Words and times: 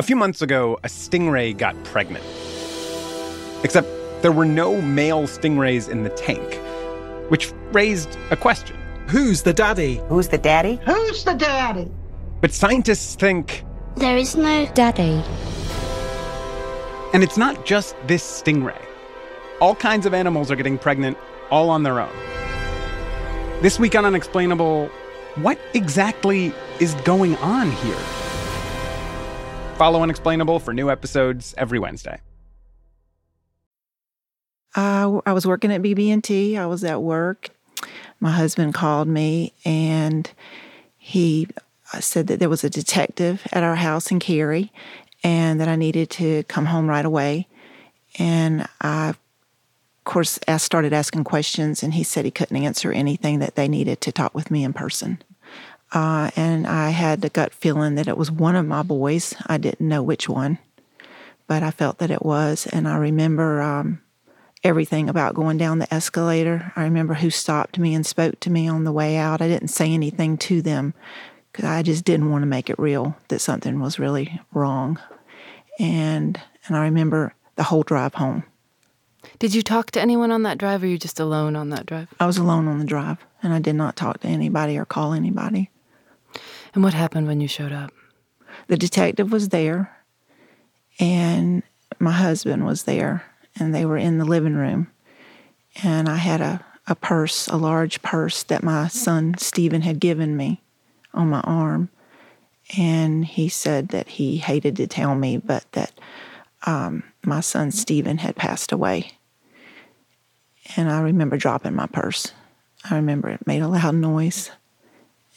A 0.00 0.02
few 0.02 0.16
months 0.16 0.40
ago, 0.40 0.78
a 0.82 0.88
stingray 0.88 1.54
got 1.54 1.76
pregnant. 1.84 2.24
Except 3.62 3.86
there 4.22 4.32
were 4.32 4.46
no 4.46 4.80
male 4.80 5.24
stingrays 5.24 5.90
in 5.90 6.04
the 6.04 6.08
tank, 6.08 6.58
which 7.30 7.52
raised 7.72 8.16
a 8.30 8.36
question. 8.36 8.78
Who's 9.08 9.42
the 9.42 9.52
daddy? 9.52 10.00
Who's 10.08 10.28
the 10.28 10.38
daddy? 10.38 10.80
Who's 10.86 11.22
the 11.24 11.34
daddy? 11.34 11.90
But 12.40 12.54
scientists 12.54 13.14
think 13.14 13.62
There 13.96 14.16
is 14.16 14.36
no 14.36 14.64
daddy. 14.72 15.22
And 17.12 17.22
it's 17.22 17.36
not 17.36 17.66
just 17.66 17.94
this 18.06 18.22
stingray. 18.24 18.80
All 19.60 19.74
kinds 19.74 20.06
of 20.06 20.14
animals 20.14 20.50
are 20.50 20.56
getting 20.56 20.78
pregnant 20.78 21.18
all 21.50 21.68
on 21.68 21.82
their 21.82 22.00
own. 22.00 22.16
This 23.60 23.78
week 23.78 23.94
on 23.94 24.06
Unexplainable, 24.06 24.86
what 25.34 25.58
exactly 25.74 26.54
is 26.78 26.94
going 27.04 27.36
on 27.36 27.70
here? 27.70 28.19
Follow 29.80 30.02
Unexplainable 30.02 30.58
for 30.58 30.74
new 30.74 30.90
episodes 30.90 31.54
every 31.56 31.78
Wednesday. 31.78 32.20
I 35.24 35.32
was 35.32 35.46
working 35.46 35.72
at 35.72 35.80
BB&T. 35.80 36.58
I 36.58 36.66
was 36.66 36.84
at 36.84 37.00
work. 37.00 37.48
My 38.20 38.30
husband 38.30 38.74
called 38.74 39.08
me 39.08 39.54
and 39.64 40.30
he 40.98 41.48
uh, 41.94 42.00
said 42.00 42.26
that 42.26 42.40
there 42.40 42.50
was 42.50 42.62
a 42.62 42.68
detective 42.68 43.48
at 43.54 43.62
our 43.62 43.76
house 43.76 44.10
in 44.10 44.18
Cary 44.18 44.70
and 45.24 45.58
that 45.62 45.68
I 45.68 45.76
needed 45.76 46.10
to 46.10 46.42
come 46.42 46.66
home 46.66 46.86
right 46.86 47.06
away. 47.06 47.48
And 48.18 48.68
I, 48.82 49.08
of 49.08 49.18
course, 50.04 50.38
I 50.46 50.58
started 50.58 50.92
asking 50.92 51.24
questions, 51.24 51.82
and 51.82 51.94
he 51.94 52.04
said 52.04 52.26
he 52.26 52.30
couldn't 52.30 52.62
answer 52.62 52.92
anything 52.92 53.38
that 53.38 53.54
they 53.54 53.66
needed 53.66 54.02
to 54.02 54.12
talk 54.12 54.34
with 54.34 54.50
me 54.50 54.62
in 54.62 54.74
person. 54.74 55.22
Uh, 55.92 56.30
and 56.36 56.66
I 56.66 56.90
had 56.90 57.20
the 57.20 57.28
gut 57.28 57.52
feeling 57.52 57.96
that 57.96 58.08
it 58.08 58.16
was 58.16 58.30
one 58.30 58.56
of 58.56 58.66
my 58.66 58.82
boys. 58.82 59.34
I 59.46 59.58
didn't 59.58 59.88
know 59.88 60.02
which 60.02 60.28
one, 60.28 60.58
but 61.46 61.62
I 61.62 61.70
felt 61.70 61.98
that 61.98 62.10
it 62.10 62.24
was. 62.24 62.66
And 62.68 62.86
I 62.86 62.96
remember 62.96 63.60
um, 63.60 64.00
everything 64.62 65.08
about 65.08 65.34
going 65.34 65.58
down 65.58 65.78
the 65.78 65.92
escalator. 65.92 66.72
I 66.76 66.84
remember 66.84 67.14
who 67.14 67.30
stopped 67.30 67.78
me 67.78 67.94
and 67.94 68.06
spoke 68.06 68.38
to 68.40 68.50
me 68.50 68.68
on 68.68 68.84
the 68.84 68.92
way 68.92 69.16
out. 69.16 69.42
I 69.42 69.48
didn't 69.48 69.68
say 69.68 69.92
anything 69.92 70.38
to 70.38 70.62
them 70.62 70.94
because 71.50 71.64
I 71.64 71.82
just 71.82 72.04
didn't 72.04 72.30
want 72.30 72.42
to 72.42 72.46
make 72.46 72.70
it 72.70 72.78
real 72.78 73.16
that 73.28 73.40
something 73.40 73.80
was 73.80 73.98
really 73.98 74.40
wrong. 74.52 74.98
And 75.78 76.40
and 76.66 76.76
I 76.76 76.84
remember 76.84 77.34
the 77.56 77.64
whole 77.64 77.82
drive 77.82 78.14
home. 78.14 78.44
Did 79.38 79.54
you 79.54 79.62
talk 79.62 79.90
to 79.92 80.00
anyone 80.00 80.30
on 80.30 80.42
that 80.44 80.58
drive 80.58 80.82
or 80.82 80.86
you 80.86 80.98
just 80.98 81.20
alone 81.20 81.56
on 81.56 81.70
that 81.70 81.86
drive? 81.86 82.08
I 82.20 82.26
was 82.26 82.38
alone 82.38 82.68
on 82.68 82.78
the 82.78 82.84
drive 82.84 83.18
and 83.42 83.52
I 83.52 83.58
did 83.58 83.74
not 83.74 83.96
talk 83.96 84.20
to 84.20 84.28
anybody 84.28 84.78
or 84.78 84.84
call 84.84 85.12
anybody. 85.12 85.70
And 86.74 86.82
what 86.82 86.94
happened 86.94 87.26
when 87.26 87.40
you 87.40 87.48
showed 87.48 87.72
up? 87.72 87.92
The 88.68 88.76
detective 88.76 89.32
was 89.32 89.48
there 89.48 89.96
and 90.98 91.62
my 91.98 92.12
husband 92.12 92.64
was 92.64 92.84
there 92.84 93.24
and 93.58 93.74
they 93.74 93.84
were 93.84 93.96
in 93.96 94.18
the 94.18 94.24
living 94.24 94.54
room. 94.54 94.90
And 95.82 96.08
I 96.08 96.16
had 96.16 96.40
a, 96.40 96.64
a 96.86 96.94
purse, 96.94 97.46
a 97.48 97.56
large 97.56 98.02
purse 98.02 98.42
that 98.44 98.62
my 98.62 98.88
son 98.88 99.34
Stephen 99.38 99.82
had 99.82 100.00
given 100.00 100.36
me 100.36 100.60
on 101.14 101.28
my 101.30 101.40
arm. 101.40 101.88
And 102.76 103.24
he 103.24 103.48
said 103.48 103.88
that 103.88 104.08
he 104.08 104.36
hated 104.36 104.76
to 104.76 104.86
tell 104.86 105.14
me, 105.14 105.36
but 105.38 105.64
that 105.72 105.92
um, 106.66 107.02
my 107.24 107.40
son 107.40 107.70
Stephen 107.70 108.18
had 108.18 108.36
passed 108.36 108.70
away. 108.70 109.12
And 110.76 110.90
I 110.90 111.00
remember 111.00 111.36
dropping 111.36 111.74
my 111.74 111.86
purse. 111.86 112.32
I 112.88 112.96
remember 112.96 113.28
it 113.30 113.46
made 113.46 113.62
a 113.62 113.68
loud 113.68 113.96
noise. 113.96 114.50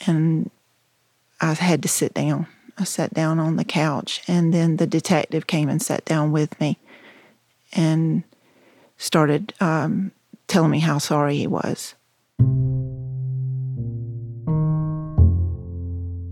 And 0.05 0.51
I 1.43 1.53
had 1.55 1.81
to 1.81 1.89
sit 1.89 2.13
down. 2.13 2.47
I 2.77 2.85
sat 2.85 3.13
down 3.13 3.37
on 3.37 3.57
the 3.57 3.65
couch, 3.65 4.23
and 4.29 4.53
then 4.53 4.77
the 4.77 4.87
detective 4.87 5.45
came 5.45 5.67
and 5.67 5.81
sat 5.81 6.05
down 6.05 6.31
with 6.31 6.57
me 6.61 6.79
and 7.73 8.23
started 8.95 9.53
um, 9.59 10.13
telling 10.47 10.71
me 10.71 10.79
how 10.79 10.99
sorry 10.99 11.35
he 11.35 11.47
was. 11.47 11.95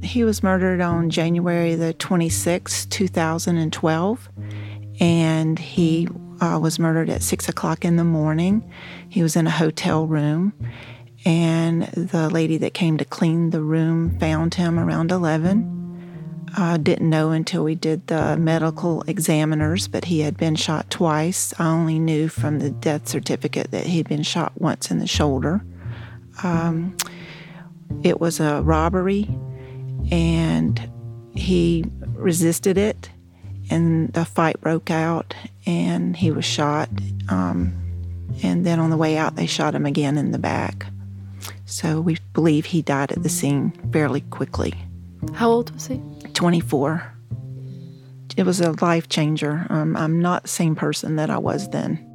He 0.01 0.23
was 0.23 0.41
murdered 0.41 0.79
on 0.79 1.09
January 1.09 1.75
the 1.75 1.93
26th, 1.93 2.89
2012, 2.89 4.29
and 5.01 5.59
he 5.59 6.07
uh, 6.39 6.57
was 6.61 6.79
murdered 6.79 7.09
at 7.09 7.21
6 7.21 7.49
o'clock 7.49 7.83
in 7.83 7.97
the 7.97 8.05
morning. 8.05 8.63
He 9.09 9.21
was 9.21 9.35
in 9.35 9.45
a 9.45 9.51
hotel 9.51 10.07
room, 10.07 10.53
and 11.25 11.83
the 11.83 12.29
lady 12.29 12.57
that 12.57 12.73
came 12.73 12.97
to 12.97 13.05
clean 13.05 13.51
the 13.51 13.61
room 13.61 14.17
found 14.19 14.55
him 14.55 14.79
around 14.79 15.11
11. 15.11 15.79
I 16.57 16.77
didn't 16.77 17.09
know 17.09 17.31
until 17.31 17.63
we 17.63 17.75
did 17.75 18.07
the 18.07 18.35
medical 18.35 19.03
examiners, 19.03 19.87
but 19.87 20.05
he 20.05 20.21
had 20.21 20.35
been 20.35 20.55
shot 20.55 20.89
twice. 20.89 21.53
I 21.57 21.67
only 21.67 21.97
knew 21.97 22.27
from 22.27 22.59
the 22.59 22.69
death 22.69 23.07
certificate 23.07 23.71
that 23.71 23.85
he'd 23.85 24.09
been 24.09 24.23
shot 24.23 24.51
once 24.59 24.91
in 24.91 24.99
the 24.99 25.07
shoulder. 25.07 25.63
Um, 26.43 26.97
it 28.03 28.19
was 28.19 28.39
a 28.39 28.61
robbery, 28.63 29.29
and 30.11 30.89
he 31.33 31.85
resisted 32.15 32.77
it, 32.77 33.09
and 33.69 34.11
the 34.13 34.25
fight 34.25 34.59
broke 34.59 34.91
out, 34.91 35.33
and 35.65 36.17
he 36.17 36.31
was 36.31 36.45
shot. 36.45 36.89
Um, 37.29 37.77
and 38.43 38.65
then 38.65 38.79
on 38.79 38.89
the 38.89 38.97
way 38.97 39.17
out, 39.17 39.35
they 39.35 39.45
shot 39.45 39.75
him 39.75 39.85
again 39.85 40.17
in 40.17 40.31
the 40.31 40.39
back. 40.39 40.87
So 41.71 42.01
we 42.01 42.17
believe 42.33 42.65
he 42.65 42.81
died 42.81 43.13
at 43.13 43.23
the 43.23 43.29
scene 43.29 43.71
fairly 43.93 44.19
quickly. 44.19 44.73
How 45.33 45.49
old 45.49 45.71
was 45.71 45.87
he? 45.87 46.01
24. 46.33 47.13
It 48.35 48.43
was 48.45 48.59
a 48.59 48.75
life 48.81 49.07
changer. 49.07 49.67
Um, 49.69 49.95
I'm 49.95 50.19
not 50.19 50.43
the 50.43 50.49
same 50.49 50.75
person 50.75 51.15
that 51.15 51.29
I 51.29 51.37
was 51.37 51.69
then. 51.69 52.05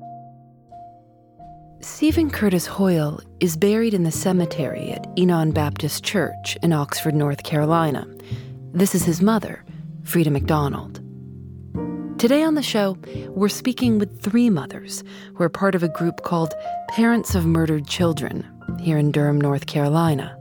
Stephen 1.81 2.29
Curtis 2.29 2.67
Hoyle 2.67 3.19
is 3.41 3.57
buried 3.57 3.95
in 3.95 4.03
the 4.03 4.11
cemetery 4.11 4.91
at 4.91 5.07
Enon 5.17 5.53
Baptist 5.53 6.05
Church 6.05 6.59
in 6.63 6.75
Oxford, 6.75 7.15
North 7.15 7.43
Carolina. 7.43 8.07
This 8.75 8.95
is 8.95 9.05
his 9.05 9.23
mother, 9.23 9.65
Frida 10.05 10.31
McDonald. 10.31 11.01
Today 12.19 12.43
on 12.43 12.57
the 12.57 12.63
show, 12.63 12.99
we're 13.29 13.49
speaking 13.49 13.99
with 13.99 14.21
three 14.21 14.51
mothers 14.51 15.03
who 15.35 15.45
are 15.45 15.49
part 15.49 15.75
of 15.75 15.83
a 15.83 15.89
group 15.89 16.25
called 16.25 16.53
Parents 16.89 17.35
of 17.35 17.47
Murdered 17.47 17.87
Children 17.87 18.47
here 18.79 18.99
in 18.99 19.13
Durham, 19.13 19.41
North 19.41 19.67
Carolina. 19.67 20.37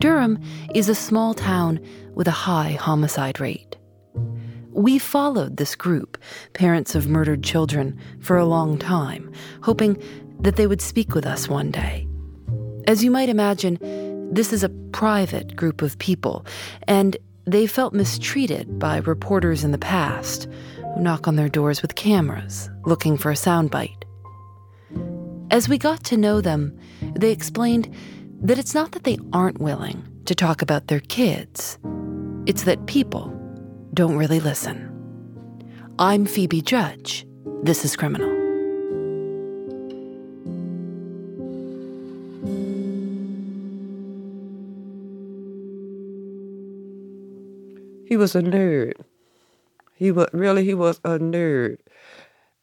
Durham 0.00 0.38
is 0.74 0.88
a 0.88 0.94
small 0.94 1.34
town 1.34 1.80
with 2.14 2.26
a 2.26 2.32
high 2.32 2.72
homicide 2.72 3.40
rate. 3.40 3.76
We 4.72 4.98
followed 4.98 5.58
this 5.58 5.74
group, 5.74 6.18
Parents 6.54 6.94
of 6.94 7.06
Murdered 7.06 7.44
Children, 7.44 7.98
for 8.20 8.36
a 8.36 8.46
long 8.46 8.78
time, 8.78 9.30
hoping 9.62 10.02
that 10.40 10.56
they 10.56 10.66
would 10.66 10.80
speak 10.80 11.14
with 11.14 11.26
us 11.26 11.48
one 11.48 11.70
day. 11.70 12.08
As 12.88 13.04
you 13.04 13.10
might 13.10 13.28
imagine, 13.28 13.78
this 14.32 14.52
is 14.52 14.64
a 14.64 14.70
private 14.92 15.54
group 15.54 15.82
of 15.82 15.98
people, 15.98 16.46
and 16.88 17.16
they 17.46 17.66
felt 17.66 17.92
mistreated 17.92 18.78
by 18.78 18.98
reporters 18.98 19.62
in 19.62 19.72
the 19.72 19.78
past 19.78 20.48
who 20.94 21.00
knock 21.00 21.28
on 21.28 21.36
their 21.36 21.48
doors 21.48 21.82
with 21.82 21.94
cameras 21.94 22.70
looking 22.84 23.16
for 23.16 23.30
a 23.30 23.34
soundbite. 23.34 24.01
As 25.52 25.68
we 25.68 25.76
got 25.76 26.02
to 26.04 26.16
know 26.16 26.40
them, 26.40 26.74
they 27.14 27.30
explained 27.30 27.94
that 28.40 28.58
it's 28.58 28.74
not 28.74 28.92
that 28.92 29.04
they 29.04 29.18
aren't 29.34 29.60
willing 29.60 30.02
to 30.24 30.34
talk 30.34 30.62
about 30.62 30.86
their 30.86 31.00
kids, 31.00 31.78
it's 32.46 32.62
that 32.62 32.86
people 32.86 33.28
don't 33.92 34.16
really 34.16 34.40
listen. 34.40 34.88
I'm 35.98 36.24
Phoebe 36.24 36.62
Judge. 36.62 37.26
This 37.62 37.84
is 37.84 37.96
Criminal. 37.96 38.30
He 48.06 48.16
was 48.16 48.34
a 48.34 48.40
nerd. 48.40 48.94
He 49.96 50.12
was 50.12 50.28
really 50.32 50.64
he 50.64 50.72
was 50.72 50.98
a 51.04 51.18
nerd. 51.18 51.76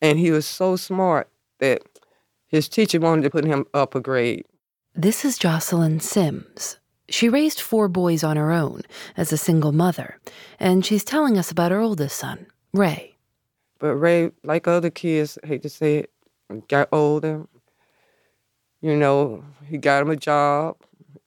And 0.02 0.18
he 0.18 0.32
was 0.32 0.48
so 0.48 0.76
smart 0.76 1.30
that 1.60 1.84
his 2.50 2.68
teacher 2.68 3.00
wanted 3.00 3.22
to 3.22 3.30
put 3.30 3.46
him 3.46 3.66
up 3.74 3.96
a 3.96 4.02
grade. 4.02 4.46
This 4.96 5.24
is 5.24 5.38
Jocelyn 5.38 6.00
Sims. 6.00 6.78
She 7.08 7.30
raised 7.30 7.62
four 7.62 7.88
boys 7.88 8.24
on 8.24 8.38
her 8.38 8.52
own 8.52 8.82
as 9.16 9.32
a 9.32 9.38
single 9.38 9.72
mother, 9.72 10.20
and 10.60 10.86
she's 10.86 11.04
telling 11.04 11.38
us 11.38 11.52
about 11.52 11.72
her 11.72 11.80
oldest 11.80 12.18
son, 12.18 12.48
Ray. 12.74 13.16
But 13.80 13.96
Ray, 13.96 14.32
like 14.44 14.68
other 14.68 14.90
kids, 14.90 15.38
I 15.44 15.48
hate 15.48 15.62
to 15.62 15.70
say 15.70 16.00
it, 16.00 16.68
got 16.68 16.90
older. 16.92 17.48
You 18.82 18.96
know, 18.96 19.44
he 19.66 19.78
got 19.78 20.02
him 20.02 20.10
a 20.10 20.16
job, 20.16 20.78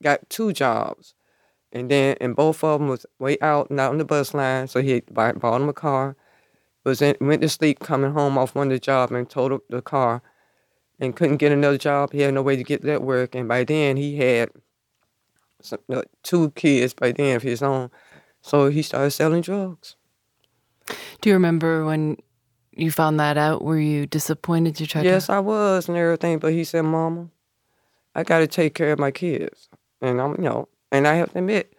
got 0.03 0.29
two 0.29 0.53
jobs. 0.53 1.15
And 1.73 1.91
then, 1.91 2.17
and 2.21 2.37
both 2.37 2.63
of 2.63 2.81
them 2.81 2.89
was 2.89 3.07
way 3.19 3.39
out 3.41 3.71
and 3.71 3.81
out 3.81 3.93
on 3.93 3.99
the 3.99 4.05
bus 4.05 4.35
line. 4.35 4.69
So 4.69 4.83
he 4.83 5.01
bought, 5.11 5.39
bought 5.39 5.61
him 5.61 5.69
a 5.69 5.73
car, 5.73 6.17
was 6.85 7.01
in, 7.01 7.17
went 7.21 7.43
to 7.43 7.49
sleep 7.49 7.81
coming 7.81 8.13
home 8.13 8.37
off 8.37 8.55
one 8.55 8.67
of 8.67 8.73
the 8.73 8.79
jobs 8.79 9.13
and 9.13 9.29
totaled 9.29 9.63
the 9.71 9.81
car 9.81 10.23
and 11.03 11.17
couldn't 11.17 11.39
get 11.39 11.51
another 11.51 11.77
job. 11.77 12.13
He 12.13 12.21
had 12.21 12.33
no 12.33 12.43
way 12.43 12.55
to 12.55 12.63
get 12.63 12.83
that 12.83 13.03
work. 13.03 13.35
And 13.35 13.49
by 13.49 13.65
then 13.65 13.97
he 13.97 14.17
had 14.17 14.51
some, 15.61 15.81
uh, 15.93 16.03
two 16.23 16.53
kids 16.53 16.95
by 16.95 17.11
then 17.11 17.37
of 17.37 17.43
his 17.43 17.61
own. 17.61 17.91
So 18.41 18.69
he 18.71 18.83
started 18.83 19.11
selling 19.11 19.43
drugs. 19.43 19.97
Do 21.21 21.29
you 21.29 21.35
remember 21.35 21.85
when 21.85 22.19
you 22.71 22.93
found 22.93 23.19
that 23.19 23.37
out? 23.37 23.63
Were 23.63 23.79
you 23.79 24.07
disappointed 24.07 24.79
you 24.79 24.87
tried 24.87 25.05
Yes, 25.05 25.27
to? 25.27 25.33
I 25.35 25.39
was 25.41 25.89
and 25.89 25.99
everything, 25.99 26.39
but 26.39 26.53
he 26.53 26.63
said, 26.63 26.83
Mama, 26.83 27.29
I 28.15 28.23
got 28.23 28.39
to 28.39 28.47
take 28.47 28.75
care 28.75 28.93
of 28.93 29.01
my 29.01 29.11
kids. 29.11 29.69
And 30.01 30.21
I'm, 30.21 30.37
you 30.37 30.43
know, 30.43 30.69
and 30.93 31.09
I 31.09 31.15
have 31.15 31.33
to 31.33 31.39
admit, 31.39 31.75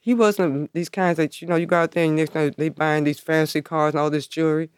he 0.00 0.14
wasn't 0.14 0.72
these 0.72 0.88
kinds 0.88 1.18
that, 1.18 1.42
you 1.42 1.48
know, 1.48 1.56
you 1.56 1.66
go 1.66 1.82
out 1.82 1.92
there 1.92 2.04
and 2.04 2.16
next 2.16 2.32
time 2.32 2.52
they 2.56 2.70
buying 2.70 3.04
these 3.04 3.20
fancy 3.20 3.60
cars 3.60 3.92
and 3.92 4.00
all 4.00 4.10
this 4.10 4.26
jewelry. 4.26 4.70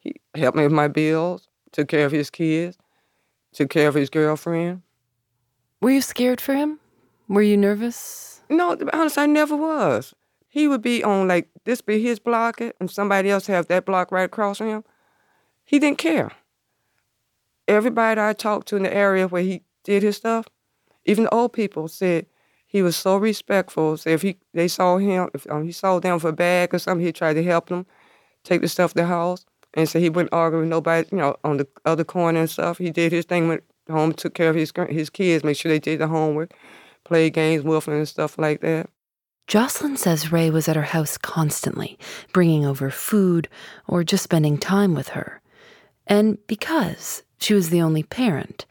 He 0.00 0.14
helped 0.36 0.56
me 0.56 0.62
with 0.62 0.72
my 0.72 0.88
bills, 0.88 1.48
took 1.72 1.88
care 1.88 2.06
of 2.06 2.12
his 2.12 2.30
kids, 2.30 2.76
took 3.52 3.70
care 3.70 3.88
of 3.88 3.94
his 3.94 4.10
girlfriend. 4.10 4.82
Were 5.80 5.90
you 5.90 6.02
scared 6.02 6.40
for 6.40 6.54
him? 6.54 6.80
Were 7.28 7.42
you 7.42 7.56
nervous? 7.56 8.40
No, 8.48 8.74
to 8.74 8.84
be 8.84 8.92
honest, 8.92 9.18
I 9.18 9.26
never 9.26 9.56
was. 9.56 10.14
He 10.48 10.66
would 10.66 10.82
be 10.82 11.04
on 11.04 11.28
like 11.28 11.48
this 11.64 11.80
be 11.80 12.02
his 12.02 12.18
block 12.18 12.60
and 12.60 12.90
somebody 12.90 13.30
else 13.30 13.46
have 13.46 13.68
that 13.68 13.84
block 13.84 14.10
right 14.10 14.24
across 14.24 14.58
from 14.58 14.68
him. 14.68 14.84
He 15.64 15.78
didn't 15.78 15.98
care. 15.98 16.32
Everybody 17.68 18.20
I 18.20 18.32
talked 18.32 18.68
to 18.68 18.76
in 18.76 18.84
the 18.84 18.94
area 18.94 19.28
where 19.28 19.42
he 19.42 19.62
did 19.84 20.02
his 20.02 20.16
stuff, 20.16 20.46
even 21.04 21.24
the 21.24 21.34
old 21.34 21.52
people 21.52 21.86
said 21.86 22.26
he 22.66 22.82
was 22.82 22.96
so 22.96 23.18
respectful. 23.18 23.98
So 23.98 24.10
if 24.10 24.22
he 24.22 24.38
they 24.54 24.68
saw 24.68 24.96
him, 24.96 25.28
if 25.34 25.46
um, 25.50 25.64
he 25.64 25.72
saw 25.72 26.00
them 26.00 26.18
for 26.18 26.30
a 26.30 26.32
bag 26.32 26.74
or 26.74 26.78
something, 26.78 27.04
he 27.04 27.12
tried 27.12 27.34
to 27.34 27.44
help 27.44 27.68
them 27.68 27.86
take 28.42 28.62
the 28.62 28.68
stuff 28.68 28.92
to 28.92 29.02
the 29.02 29.06
house. 29.06 29.44
And 29.74 29.88
so 29.88 29.98
he 29.98 30.08
wouldn't 30.08 30.32
argue 30.32 30.60
with 30.60 30.68
nobody, 30.68 31.08
you 31.12 31.18
know, 31.18 31.36
on 31.44 31.58
the 31.58 31.68
other 31.84 32.04
corner 32.04 32.40
and 32.40 32.50
stuff. 32.50 32.78
He 32.78 32.90
did 32.90 33.12
his 33.12 33.24
thing, 33.24 33.48
went 33.48 33.64
home, 33.90 34.12
took 34.12 34.34
care 34.34 34.50
of 34.50 34.56
his 34.56 34.72
his 34.88 35.10
kids, 35.10 35.44
make 35.44 35.56
sure 35.56 35.70
they 35.70 35.78
did 35.78 36.00
the 36.00 36.08
homework, 36.08 36.52
played 37.04 37.34
games 37.34 37.64
with 37.64 37.84
them 37.84 37.94
and 37.94 38.08
stuff 38.08 38.38
like 38.38 38.60
that. 38.62 38.88
Jocelyn 39.46 39.96
says 39.96 40.30
Ray 40.30 40.50
was 40.50 40.68
at 40.68 40.76
her 40.76 40.82
house 40.82 41.16
constantly, 41.16 41.98
bringing 42.34 42.66
over 42.66 42.90
food 42.90 43.48
or 43.86 44.04
just 44.04 44.24
spending 44.24 44.58
time 44.58 44.94
with 44.94 45.08
her. 45.10 45.40
And 46.06 46.38
because 46.46 47.22
she 47.38 47.54
was 47.54 47.70
the 47.70 47.80
only 47.80 48.02
parent, 48.02 48.66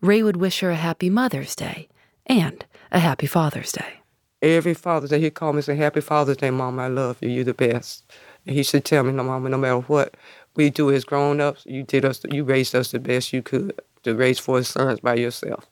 Ray 0.00 0.22
would 0.22 0.36
wish 0.36 0.60
her 0.60 0.70
a 0.70 0.76
happy 0.76 1.10
Mother's 1.10 1.56
Day 1.56 1.88
and 2.26 2.64
a 2.92 3.00
happy 3.00 3.26
Father's 3.26 3.72
Day. 3.72 4.00
Every 4.40 4.72
Father's 4.72 5.10
Day, 5.10 5.20
he'd 5.20 5.34
call 5.34 5.52
me 5.52 5.58
and 5.58 5.64
say, 5.64 5.76
Happy 5.76 6.00
Father's 6.00 6.38
Day, 6.38 6.50
Mom, 6.50 6.78
I 6.78 6.86
love 6.88 7.18
you. 7.20 7.28
You're 7.28 7.44
the 7.44 7.52
best. 7.52 8.10
And 8.46 8.56
he 8.56 8.62
should 8.62 8.84
tell 8.84 9.02
me, 9.02 9.12
no, 9.12 9.22
Mama, 9.22 9.48
no 9.50 9.58
matter 9.58 9.80
what 9.80 10.16
we 10.56 10.70
do 10.70 10.90
as 10.90 11.04
grown 11.04 11.40
ups, 11.40 11.64
you 11.66 11.82
did 11.82 12.04
us, 12.04 12.20
you 12.30 12.44
raised 12.44 12.74
us 12.74 12.90
the 12.90 12.98
best 12.98 13.32
you 13.32 13.42
could 13.42 13.80
to 14.02 14.14
raise 14.14 14.38
four 14.38 14.62
sons 14.62 15.00
by 15.00 15.14
yourself. 15.14 15.68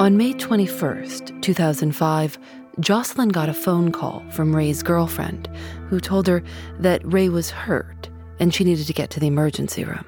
On 0.00 0.16
May 0.16 0.34
21st, 0.34 1.40
2005, 1.40 2.38
Jocelyn 2.80 3.28
got 3.28 3.48
a 3.48 3.54
phone 3.54 3.92
call 3.92 4.24
from 4.30 4.54
Ray's 4.54 4.82
girlfriend 4.82 5.48
who 5.88 6.00
told 6.00 6.26
her 6.26 6.42
that 6.80 7.00
Ray 7.04 7.28
was 7.28 7.50
hurt 7.50 8.08
and 8.40 8.52
she 8.52 8.64
needed 8.64 8.86
to 8.86 8.92
get 8.92 9.10
to 9.10 9.20
the 9.20 9.28
emergency 9.28 9.84
room. 9.84 10.04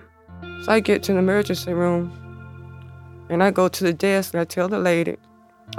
So 0.65 0.73
I 0.73 0.81
get 0.81 1.05
to 1.05 1.13
the 1.13 1.19
emergency 1.19 1.73
room 1.73 2.13
and 3.31 3.43
I 3.43 3.51
go 3.53 3.69
to 3.69 3.85
the 3.85 3.93
desk 3.93 4.35
and 4.35 4.41
I 4.41 4.45
tell 4.45 4.69
the 4.69 4.81
lady, 4.81 5.17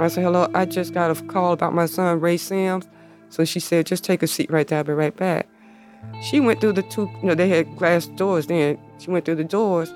I 0.00 0.08
say, 0.08 0.22
hello, 0.22 0.50
I 0.54 0.64
just 0.64 0.94
got 0.94 1.10
a 1.10 1.22
call 1.24 1.52
about 1.52 1.74
my 1.74 1.86
son, 1.86 2.20
Ray 2.20 2.38
Sims. 2.38 2.88
So 3.30 3.44
she 3.44 3.60
said, 3.60 3.86
just 3.86 4.04
take 4.04 4.22
a 4.22 4.26
seat 4.26 4.50
right 4.50 4.66
there, 4.66 4.78
I'll 4.78 4.84
be 4.84 4.92
right 4.92 5.16
back. 5.16 5.48
She 6.22 6.40
went 6.40 6.60
through 6.60 6.72
the 6.72 6.82
two, 6.82 7.10
you 7.20 7.28
know, 7.28 7.34
they 7.34 7.48
had 7.48 7.76
glass 7.76 8.06
doors 8.06 8.46
then. 8.46 8.78
She 8.98 9.10
went 9.10 9.24
through 9.24 9.36
the 9.36 9.44
doors 9.44 9.92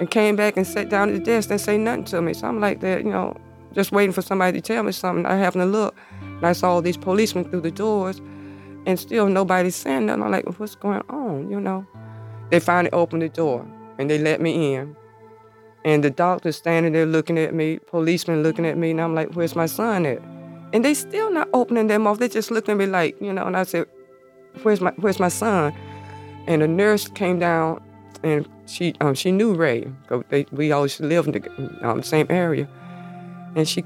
and 0.00 0.10
came 0.10 0.36
back 0.36 0.56
and 0.56 0.66
sat 0.66 0.88
down 0.88 1.08
at 1.10 1.14
the 1.14 1.20
desk 1.20 1.50
and 1.50 1.60
say 1.60 1.78
nothing 1.78 2.04
to 2.04 2.22
me. 2.22 2.34
So 2.34 2.48
I'm 2.48 2.60
like 2.60 2.80
that, 2.80 3.04
you 3.04 3.10
know, 3.10 3.36
just 3.72 3.92
waiting 3.92 4.12
for 4.12 4.22
somebody 4.22 4.60
to 4.60 4.66
tell 4.66 4.82
me 4.82 4.92
something. 4.92 5.26
I 5.26 5.36
having 5.36 5.62
a 5.62 5.66
look. 5.66 5.96
And 6.20 6.46
I 6.46 6.52
saw 6.52 6.72
all 6.72 6.82
these 6.82 6.96
policemen 6.96 7.48
through 7.50 7.60
the 7.62 7.70
doors 7.70 8.20
and 8.86 8.98
still 8.98 9.28
nobody 9.28 9.70
saying 9.70 10.06
nothing. 10.06 10.22
I'm 10.22 10.30
like, 10.30 10.58
what's 10.58 10.74
going 10.74 11.02
on, 11.08 11.50
you 11.50 11.60
know? 11.60 11.86
They 12.50 12.60
finally 12.60 12.92
opened 12.92 13.22
the 13.22 13.28
door 13.28 13.66
and 13.98 14.10
they 14.10 14.18
let 14.18 14.40
me 14.40 14.74
in. 14.74 14.96
And 15.84 16.02
the 16.02 16.10
doctor's 16.10 16.56
standing 16.56 16.92
there 16.92 17.06
looking 17.06 17.38
at 17.38 17.54
me, 17.54 17.78
policemen 17.78 18.42
looking 18.42 18.64
at 18.64 18.78
me, 18.78 18.92
and 18.92 19.00
I'm 19.00 19.14
like, 19.14 19.34
where's 19.34 19.54
my 19.54 19.66
son 19.66 20.06
at? 20.06 20.20
And 20.74 20.84
they 20.84 20.92
still 20.92 21.30
not 21.30 21.48
opening 21.54 21.86
their 21.86 22.00
mouth. 22.00 22.18
They 22.18 22.28
just 22.28 22.50
looking 22.50 22.72
at 22.72 22.78
me 22.78 22.86
like, 22.86 23.18
you 23.20 23.32
know, 23.32 23.46
and 23.46 23.56
I 23.56 23.62
said, 23.62 23.86
where's 24.62 24.80
my 24.80 24.90
where's 24.96 25.20
my 25.20 25.28
son? 25.28 25.72
And 26.46 26.60
the 26.60 26.68
nurse 26.68 27.08
came 27.08 27.38
down 27.38 27.82
and 28.24 28.48
she 28.66 28.92
um, 29.00 29.14
she 29.14 29.30
knew 29.30 29.54
Ray. 29.54 29.86
They, 30.30 30.46
we 30.50 30.72
always 30.72 30.98
lived 30.98 31.28
in 31.28 31.42
the 31.42 31.88
um, 31.88 32.02
same 32.02 32.26
area. 32.28 32.68
And 33.54 33.68
she 33.68 33.84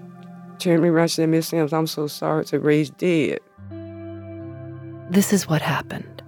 turned 0.58 0.82
me 0.82 0.88
around 0.88 1.02
and 1.02 1.10
said, 1.10 1.28
Miss 1.28 1.48
Sims, 1.48 1.74
I'm 1.74 1.86
so 1.86 2.06
sorry 2.06 2.46
to 2.46 2.58
Ray's 2.58 2.90
dead. 2.90 3.40
This 5.10 5.32
is 5.32 5.46
what 5.46 5.60
happened. 5.60 6.22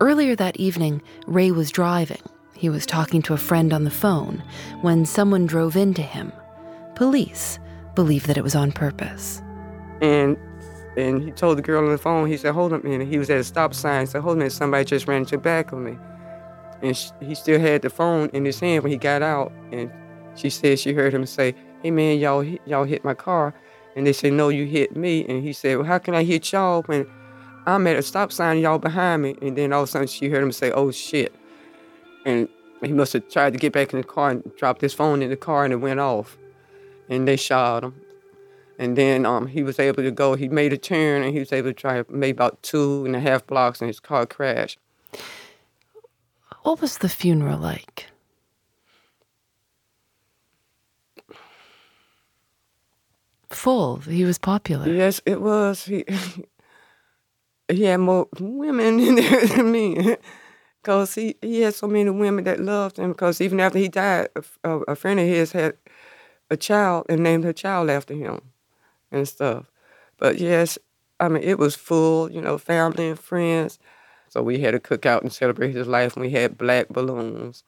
Earlier 0.00 0.34
that 0.36 0.56
evening, 0.56 1.00
Ray 1.26 1.52
was 1.52 1.70
driving. 1.70 2.22
He 2.54 2.68
was 2.68 2.86
talking 2.86 3.22
to 3.22 3.34
a 3.34 3.38
friend 3.38 3.72
on 3.72 3.84
the 3.84 3.90
phone 3.90 4.42
when 4.80 5.06
someone 5.06 5.46
drove 5.46 5.76
into 5.76 6.02
him. 6.02 6.32
Police 6.96 7.60
believe 7.94 8.26
that 8.26 8.36
it 8.36 8.44
was 8.44 8.56
on 8.56 8.72
purpose. 8.72 9.42
And 10.00 10.36
and 10.96 11.22
he 11.22 11.30
told 11.30 11.58
the 11.58 11.62
girl 11.62 11.84
on 11.84 11.90
the 11.90 11.98
phone, 11.98 12.26
he 12.26 12.36
said, 12.38 12.54
hold 12.54 12.72
on 12.72 12.80
man. 12.82 13.00
He 13.02 13.18
was 13.18 13.28
at 13.28 13.38
a 13.38 13.44
stop 13.44 13.74
sign. 13.74 14.06
Said, 14.06 14.22
hold 14.22 14.38
on 14.38 14.42
a 14.42 14.50
somebody 14.50 14.84
just 14.84 15.06
ran 15.06 15.18
into 15.18 15.32
the 15.32 15.38
back 15.42 15.72
of 15.72 15.78
me. 15.78 15.98
And 16.82 16.96
she, 16.96 17.10
he 17.20 17.34
still 17.34 17.60
had 17.60 17.82
the 17.82 17.90
phone 17.90 18.30
in 18.32 18.44
his 18.44 18.60
hand 18.60 18.82
when 18.82 18.92
he 18.92 18.98
got 18.98 19.22
out. 19.22 19.52
And 19.72 19.90
she 20.34 20.50
said 20.50 20.78
she 20.78 20.92
heard 20.92 21.12
him 21.12 21.26
say, 21.26 21.54
hey 21.82 21.90
man, 21.90 22.18
y'all 22.18 22.44
y'all 22.64 22.84
hit 22.84 23.04
my 23.04 23.14
car. 23.14 23.54
And 23.94 24.06
they 24.06 24.12
said, 24.12 24.32
no, 24.34 24.48
you 24.48 24.66
hit 24.66 24.96
me. 24.96 25.26
And 25.26 25.42
he 25.42 25.52
said, 25.52 25.76
well, 25.78 25.86
how 25.86 25.98
can 25.98 26.14
I 26.14 26.22
hit 26.22 26.52
y'all 26.52 26.82
when 26.82 27.06
I'm 27.66 27.86
at 27.86 27.96
a 27.96 28.02
stop 28.02 28.32
sign, 28.32 28.58
y'all 28.58 28.78
behind 28.78 29.22
me? 29.22 29.36
And 29.42 29.56
then 29.56 29.72
all 29.72 29.82
of 29.82 29.88
a 29.88 29.92
sudden 29.92 30.08
she 30.08 30.28
heard 30.28 30.42
him 30.42 30.52
say, 30.52 30.70
oh 30.70 30.90
shit. 30.90 31.34
And 32.24 32.48
he 32.82 32.92
must 32.92 33.12
have 33.14 33.28
tried 33.28 33.52
to 33.52 33.58
get 33.58 33.72
back 33.72 33.92
in 33.92 34.00
the 34.00 34.06
car 34.06 34.30
and 34.30 34.56
dropped 34.56 34.80
his 34.80 34.92
phone 34.94 35.22
in 35.22 35.30
the 35.30 35.36
car 35.36 35.64
and 35.64 35.72
it 35.72 35.76
went 35.76 36.00
off. 36.00 36.36
And 37.08 37.26
they 37.26 37.36
shot 37.36 37.84
him. 37.84 37.94
And 38.78 38.96
then 38.96 39.24
um, 39.24 39.46
he 39.46 39.62
was 39.62 39.78
able 39.78 40.02
to 40.02 40.10
go. 40.10 40.34
He 40.34 40.48
made 40.48 40.72
a 40.72 40.78
turn 40.78 41.22
and 41.22 41.32
he 41.32 41.38
was 41.38 41.52
able 41.52 41.70
to 41.70 41.74
drive 41.74 42.10
maybe 42.10 42.36
about 42.36 42.62
two 42.62 43.04
and 43.06 43.16
a 43.16 43.20
half 43.20 43.46
blocks 43.46 43.80
and 43.80 43.88
his 43.88 44.00
car 44.00 44.26
crashed. 44.26 44.78
What 46.62 46.80
was 46.80 46.98
the 46.98 47.08
funeral 47.08 47.58
like? 47.58 48.06
Full. 53.50 53.96
He 53.98 54.24
was 54.24 54.38
popular. 54.38 54.92
Yes, 54.92 55.20
it 55.24 55.40
was. 55.40 55.84
He 55.84 56.04
he 57.68 57.84
had 57.84 57.98
more 57.98 58.28
women 58.38 59.00
in 59.00 59.14
there 59.16 59.46
than 59.46 59.72
me. 59.72 60.16
Because 60.82 61.16
he, 61.16 61.34
he 61.42 61.62
had 61.62 61.74
so 61.74 61.88
many 61.88 62.10
women 62.10 62.44
that 62.44 62.60
loved 62.60 62.96
him. 62.96 63.08
Because 63.08 63.40
even 63.40 63.58
after 63.58 63.76
he 63.76 63.88
died, 63.88 64.28
a, 64.36 64.44
a, 64.62 64.78
a 64.82 64.94
friend 64.94 65.18
of 65.18 65.26
his 65.26 65.50
had 65.50 65.76
a 66.48 66.56
child 66.56 67.06
and 67.08 67.24
named 67.24 67.42
her 67.42 67.52
child 67.52 67.90
after 67.90 68.14
him 68.14 68.40
and 69.10 69.26
stuff. 69.26 69.70
But 70.18 70.38
yes, 70.38 70.78
I 71.20 71.28
mean, 71.28 71.42
it 71.42 71.58
was 71.58 71.74
full, 71.74 72.30
you 72.30 72.40
know, 72.40 72.58
family 72.58 73.08
and 73.08 73.18
friends. 73.18 73.78
So 74.28 74.42
we 74.42 74.60
had 74.60 74.74
a 74.74 74.80
cookout 74.80 75.22
and 75.22 75.32
celebrate 75.32 75.74
his 75.74 75.86
life, 75.86 76.14
and 76.14 76.24
we 76.24 76.32
had 76.32 76.58
black 76.58 76.88
balloons. 76.88 77.64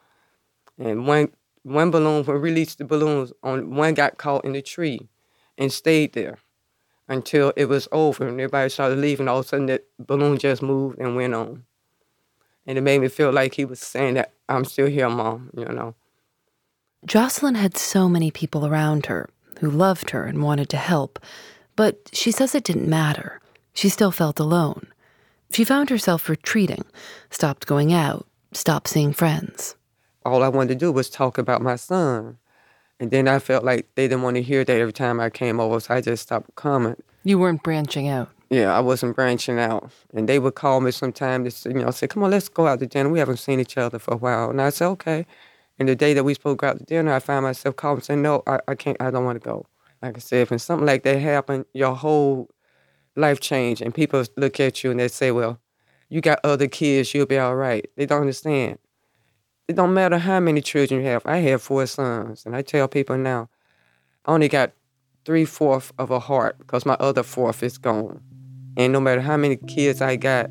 And 0.78 1.06
one 1.06 1.30
one 1.62 1.90
balloon, 1.90 2.24
when 2.24 2.36
we 2.36 2.42
released 2.42 2.78
the 2.78 2.84
balloons, 2.84 3.32
on 3.42 3.74
one 3.74 3.94
got 3.94 4.18
caught 4.18 4.44
in 4.44 4.52
the 4.52 4.62
tree 4.62 5.08
and 5.56 5.72
stayed 5.72 6.12
there 6.12 6.38
until 7.08 7.52
it 7.56 7.66
was 7.66 7.88
over 7.92 8.26
and 8.26 8.40
everybody 8.40 8.70
started 8.70 8.98
leaving. 8.98 9.28
All 9.28 9.40
of 9.40 9.44
a 9.44 9.48
sudden, 9.48 9.66
that 9.66 9.84
balloon 9.98 10.38
just 10.38 10.62
moved 10.62 10.98
and 10.98 11.16
went 11.16 11.34
on. 11.34 11.64
And 12.66 12.78
it 12.78 12.82
made 12.82 13.00
me 13.00 13.08
feel 13.08 13.32
like 13.32 13.54
he 13.54 13.64
was 13.64 13.80
saying 13.80 14.14
that 14.14 14.32
I'm 14.48 14.64
still 14.64 14.86
here, 14.86 15.08
mom, 15.08 15.50
you 15.56 15.64
know. 15.64 15.94
Jocelyn 17.04 17.54
had 17.54 17.76
so 17.76 18.08
many 18.08 18.30
people 18.30 18.66
around 18.66 19.06
her 19.06 19.30
who 19.58 19.70
loved 19.70 20.10
her 20.10 20.24
and 20.24 20.42
wanted 20.42 20.68
to 20.70 20.76
help, 20.76 21.18
but 21.76 22.08
she 22.12 22.30
says 22.30 22.54
it 22.54 22.64
didn't 22.64 22.88
matter. 22.88 23.40
She 23.72 23.88
still 23.88 24.10
felt 24.10 24.40
alone. 24.40 24.88
She 25.52 25.64
found 25.64 25.90
herself 25.90 26.28
retreating, 26.28 26.84
stopped 27.30 27.66
going 27.66 27.92
out, 27.92 28.26
stopped 28.52 28.88
seeing 28.88 29.12
friends. 29.12 29.76
All 30.24 30.42
I 30.42 30.48
wanted 30.48 30.70
to 30.70 30.74
do 30.74 30.92
was 30.92 31.08
talk 31.08 31.38
about 31.38 31.62
my 31.62 31.76
son. 31.76 32.38
And 33.00 33.10
then 33.10 33.28
I 33.28 33.38
felt 33.38 33.64
like 33.64 33.86
they 33.94 34.08
didn't 34.08 34.22
want 34.22 34.36
to 34.36 34.42
hear 34.42 34.64
that 34.64 34.80
every 34.80 34.92
time 34.92 35.20
I 35.20 35.30
came 35.30 35.60
over, 35.60 35.78
so 35.78 35.94
I 35.94 36.00
just 36.00 36.24
stopped 36.24 36.54
coming. 36.56 36.96
You 37.22 37.38
weren't 37.38 37.62
branching 37.62 38.08
out. 38.08 38.28
Yeah, 38.50 38.76
I 38.76 38.80
wasn't 38.80 39.14
branching 39.14 39.58
out. 39.58 39.90
And 40.12 40.28
they 40.28 40.38
would 40.38 40.54
call 40.54 40.80
me 40.80 40.90
sometime 40.90 41.44
to 41.44 41.50
say, 41.50 41.70
you 41.70 41.76
know, 41.76 41.90
say, 41.90 42.08
come 42.08 42.24
on, 42.24 42.30
let's 42.30 42.48
go 42.48 42.66
out 42.66 42.80
to 42.80 42.86
dinner. 42.86 43.08
We 43.08 43.18
haven't 43.18 43.36
seen 43.36 43.60
each 43.60 43.76
other 43.78 43.98
for 43.98 44.14
a 44.14 44.16
while. 44.16 44.50
And 44.50 44.60
I 44.60 44.70
said, 44.70 44.88
okay. 44.88 45.26
And 45.78 45.88
the 45.88 45.94
day 45.94 46.12
that 46.14 46.24
we 46.24 46.34
go 46.34 46.56
out 46.62 46.78
to 46.78 46.84
dinner, 46.84 47.12
I 47.12 47.20
found 47.20 47.44
myself 47.44 47.76
calling 47.76 48.00
saying, 48.00 48.22
no, 48.22 48.42
I, 48.46 48.58
I 48.66 48.74
can't, 48.74 49.00
I 49.00 49.10
don't 49.10 49.24
want 49.24 49.40
to 49.40 49.48
go. 49.48 49.66
Like 50.02 50.16
I 50.16 50.20
said, 50.20 50.50
when 50.50 50.58
something 50.58 50.86
like 50.86 51.02
that 51.04 51.18
happened, 51.18 51.66
your 51.72 51.94
whole 51.94 52.48
life 53.16 53.40
changed. 53.40 53.82
And 53.82 53.94
people 53.94 54.24
look 54.36 54.58
at 54.60 54.82
you 54.82 54.90
and 54.90 54.98
they 54.98 55.08
say, 55.08 55.30
well, 55.30 55.60
you 56.08 56.20
got 56.20 56.40
other 56.42 56.66
kids, 56.66 57.14
you'll 57.14 57.26
be 57.26 57.38
all 57.38 57.54
right. 57.54 57.88
They 57.96 58.06
don't 58.06 58.22
understand. 58.22 58.78
It 59.68 59.76
don't 59.76 59.92
matter 59.92 60.18
how 60.18 60.40
many 60.40 60.62
children 60.62 61.00
you 61.00 61.06
have. 61.06 61.22
I 61.26 61.38
have 61.38 61.62
four 61.62 61.86
sons. 61.86 62.44
And 62.46 62.56
I 62.56 62.62
tell 62.62 62.88
people 62.88 63.18
now, 63.18 63.50
I 64.24 64.32
only 64.32 64.48
got 64.48 64.72
three-fourths 65.24 65.92
of 65.98 66.10
a 66.10 66.18
heart 66.18 66.58
because 66.58 66.86
my 66.86 66.94
other 66.94 67.22
fourth 67.22 67.62
is 67.62 67.76
gone. 67.76 68.22
And 68.76 68.92
no 68.92 69.00
matter 69.00 69.20
how 69.20 69.36
many 69.36 69.56
kids 69.56 70.00
I 70.00 70.16
got, 70.16 70.48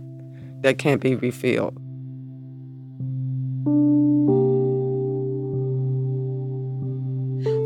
that 0.61 0.77
can't 0.77 1.01
be 1.01 1.15
refilled. 1.15 1.77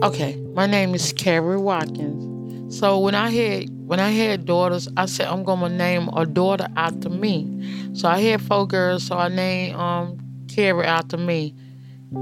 Okay, 0.04 0.36
my 0.56 0.66
name 0.66 0.96
is 0.96 1.14
Carrie 1.14 1.58
Watkins. 1.58 2.76
So 2.76 2.98
when 2.98 3.14
I 3.14 3.30
had 3.30 3.70
when 3.86 4.00
I 4.00 4.10
had 4.10 4.46
daughters, 4.46 4.88
I 4.98 5.06
said 5.06 5.28
I'm 5.28 5.44
gonna 5.44 5.70
name 5.70 6.10
a 6.16 6.26
daughter 6.26 6.68
after 6.76 7.08
me. 7.08 7.92
So 7.94 8.10
I 8.10 8.20
had 8.20 8.42
four 8.42 8.66
girls, 8.66 9.04
so 9.04 9.16
I 9.16 9.28
named 9.28 9.76
um 9.76 10.18
Carrie 10.48 10.88
after 10.88 11.18
me. 11.18 11.54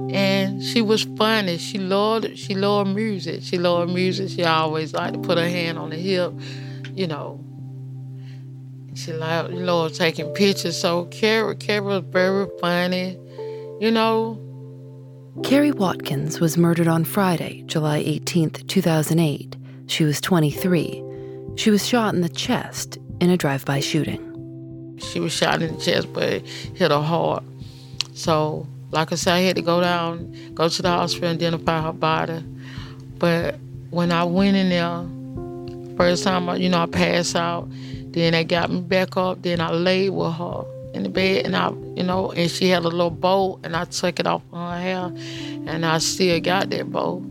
And 0.09 0.61
she 0.61 0.81
was 0.81 1.03
funny. 1.17 1.57
She 1.57 1.77
loved 1.77 2.37
she 2.37 2.53
loved 2.53 2.93
music. 2.93 3.43
She 3.43 3.57
loved 3.57 3.93
music. 3.93 4.29
She 4.29 4.43
always 4.43 4.93
liked 4.93 5.13
to 5.13 5.19
put 5.21 5.37
her 5.37 5.47
hand 5.47 5.77
on 5.79 5.91
the 5.91 5.95
hip, 5.95 6.33
you 6.93 7.07
know. 7.07 7.41
She 8.93 9.13
loved, 9.13 9.53
loved 9.53 9.95
taking 9.95 10.27
pictures. 10.33 10.77
So 10.77 11.05
Carrie 11.05 11.55
Carrie 11.55 11.79
was 11.79 12.03
very 12.09 12.45
funny, 12.59 13.17
you 13.79 13.89
know. 13.89 14.48
Carrie 15.43 15.71
Watkins 15.71 16.41
was 16.41 16.57
murdered 16.57 16.87
on 16.87 17.05
Friday, 17.05 17.63
July 17.67 18.03
18th, 18.03 18.67
2008. 18.67 19.55
She 19.87 20.03
was 20.03 20.19
23. 20.19 21.03
She 21.55 21.69
was 21.69 21.87
shot 21.87 22.13
in 22.13 22.21
the 22.21 22.29
chest 22.29 22.97
in 23.21 23.29
a 23.29 23.37
drive 23.37 23.63
by 23.63 23.79
shooting. 23.79 24.97
She 24.99 25.19
was 25.19 25.31
shot 25.31 25.61
in 25.61 25.75
the 25.75 25.81
chest, 25.81 26.11
but 26.13 26.41
hit 26.41 26.91
her 26.91 27.01
hard. 27.01 27.43
So, 28.13 28.67
like 28.91 29.11
I 29.11 29.15
said, 29.15 29.33
I 29.35 29.39
had 29.41 29.55
to 29.55 29.61
go 29.61 29.79
down, 29.79 30.35
go 30.55 30.67
to 30.67 30.81
the 30.81 30.89
hospital, 30.89 31.29
identify 31.29 31.83
her 31.83 31.93
body. 31.93 32.43
But 33.17 33.55
when 33.91 34.11
I 34.11 34.23
went 34.25 34.57
in 34.57 34.69
there, 34.69 35.95
first 35.95 36.23
time, 36.23 36.49
I, 36.49 36.55
you 36.55 36.69
know, 36.69 36.81
I 36.81 36.85
passed 36.87 37.35
out. 37.35 37.69
Then 38.11 38.33
they 38.33 38.43
got 38.43 38.71
me 38.71 38.81
back 38.81 39.15
up. 39.15 39.43
Then 39.43 39.61
I 39.61 39.71
laid 39.71 40.09
with 40.09 40.33
her 40.33 40.65
in 40.93 41.03
the 41.03 41.09
bed, 41.09 41.45
and 41.45 41.55
I, 41.55 41.69
you 41.95 42.03
know, 42.03 42.31
and 42.31 42.49
she 42.49 42.69
had 42.69 42.83
a 42.83 42.87
little 42.87 43.11
bow, 43.11 43.59
and 43.63 43.75
I 43.75 43.85
took 43.85 44.19
it 44.19 44.27
off 44.27 44.41
her 44.53 44.79
hair, 44.79 45.11
and 45.65 45.85
I 45.85 45.97
still 45.99 46.39
got 46.39 46.69
that 46.69 46.91
bow, 46.91 47.23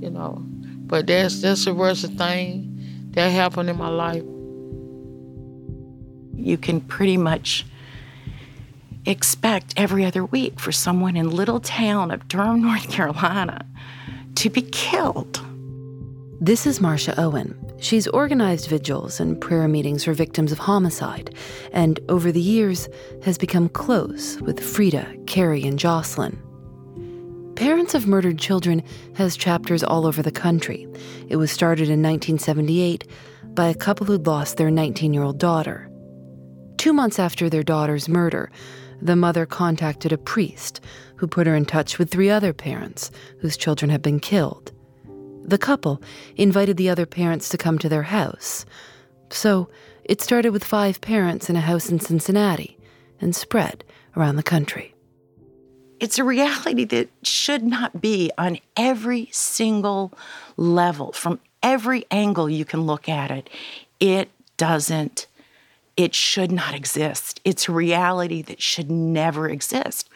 you 0.00 0.10
know. 0.10 0.42
But 0.86 1.06
that's 1.06 1.40
that's 1.40 1.64
the 1.64 1.74
worst 1.74 2.06
thing 2.12 3.08
that 3.10 3.30
happened 3.30 3.70
in 3.70 3.76
my 3.76 3.88
life. 3.88 4.22
You 6.36 6.58
can 6.58 6.80
pretty 6.80 7.16
much 7.16 7.64
expect 9.06 9.72
every 9.76 10.04
other 10.04 10.24
week 10.24 10.60
for 10.60 10.72
someone 10.72 11.16
in 11.16 11.30
little 11.30 11.60
town 11.60 12.10
of 12.10 12.28
Durham, 12.28 12.62
North 12.62 12.88
Carolina, 12.90 13.64
to 14.36 14.50
be 14.50 14.62
killed. 14.62 15.40
This 16.40 16.66
is 16.66 16.80
Marcia 16.80 17.18
Owen. 17.18 17.65
She's 17.78 18.06
organized 18.08 18.68
vigils 18.68 19.20
and 19.20 19.40
prayer 19.40 19.68
meetings 19.68 20.04
for 20.04 20.14
victims 20.14 20.50
of 20.50 20.58
homicide, 20.58 21.34
and 21.72 22.00
over 22.08 22.32
the 22.32 22.40
years 22.40 22.88
has 23.22 23.36
become 23.36 23.68
close 23.68 24.40
with 24.40 24.60
Frida, 24.60 25.14
Carrie, 25.26 25.64
and 25.64 25.78
Jocelyn. 25.78 26.42
Parents 27.54 27.94
of 27.94 28.06
Murdered 28.06 28.38
Children 28.38 28.82
has 29.14 29.36
chapters 29.36 29.82
all 29.82 30.06
over 30.06 30.22
the 30.22 30.30
country. 30.30 30.86
It 31.28 31.36
was 31.36 31.50
started 31.50 31.88
in 31.88 32.02
1978 32.02 33.06
by 33.54 33.68
a 33.68 33.74
couple 33.74 34.06
who'd 34.06 34.26
lost 34.26 34.56
their 34.56 34.70
19 34.70 35.14
year 35.14 35.22
old 35.22 35.38
daughter. 35.38 35.90
Two 36.76 36.92
months 36.92 37.18
after 37.18 37.48
their 37.48 37.62
daughter's 37.62 38.08
murder, 38.08 38.50
the 39.00 39.16
mother 39.16 39.46
contacted 39.46 40.12
a 40.12 40.18
priest 40.18 40.80
who 41.16 41.26
put 41.26 41.46
her 41.46 41.54
in 41.54 41.64
touch 41.64 41.98
with 41.98 42.10
three 42.10 42.30
other 42.30 42.52
parents 42.52 43.10
whose 43.40 43.56
children 43.56 43.90
had 43.90 44.02
been 44.02 44.20
killed. 44.20 44.72
The 45.46 45.58
couple 45.58 46.02
invited 46.36 46.76
the 46.76 46.88
other 46.88 47.06
parents 47.06 47.48
to 47.50 47.56
come 47.56 47.78
to 47.78 47.88
their 47.88 48.02
house. 48.02 48.66
So 49.30 49.68
it 50.04 50.20
started 50.20 50.50
with 50.50 50.64
five 50.64 51.00
parents 51.00 51.48
in 51.48 51.54
a 51.54 51.60
house 51.60 51.88
in 51.88 52.00
Cincinnati 52.00 52.76
and 53.20 53.34
spread 53.34 53.84
around 54.16 54.36
the 54.36 54.42
country. 54.42 54.92
It's 56.00 56.18
a 56.18 56.24
reality 56.24 56.84
that 56.86 57.10
should 57.22 57.62
not 57.62 58.00
be 58.00 58.32
on 58.36 58.58
every 58.76 59.28
single 59.30 60.12
level, 60.56 61.12
from 61.12 61.38
every 61.62 62.04
angle 62.10 62.50
you 62.50 62.64
can 62.64 62.82
look 62.82 63.08
at 63.08 63.30
it. 63.30 63.48
It 64.00 64.30
doesn't, 64.56 65.28
it 65.96 66.12
should 66.12 66.50
not 66.50 66.74
exist. 66.74 67.40
It's 67.44 67.68
a 67.68 67.72
reality 67.72 68.42
that 68.42 68.60
should 68.60 68.90
never 68.90 69.48
exist. 69.48 70.10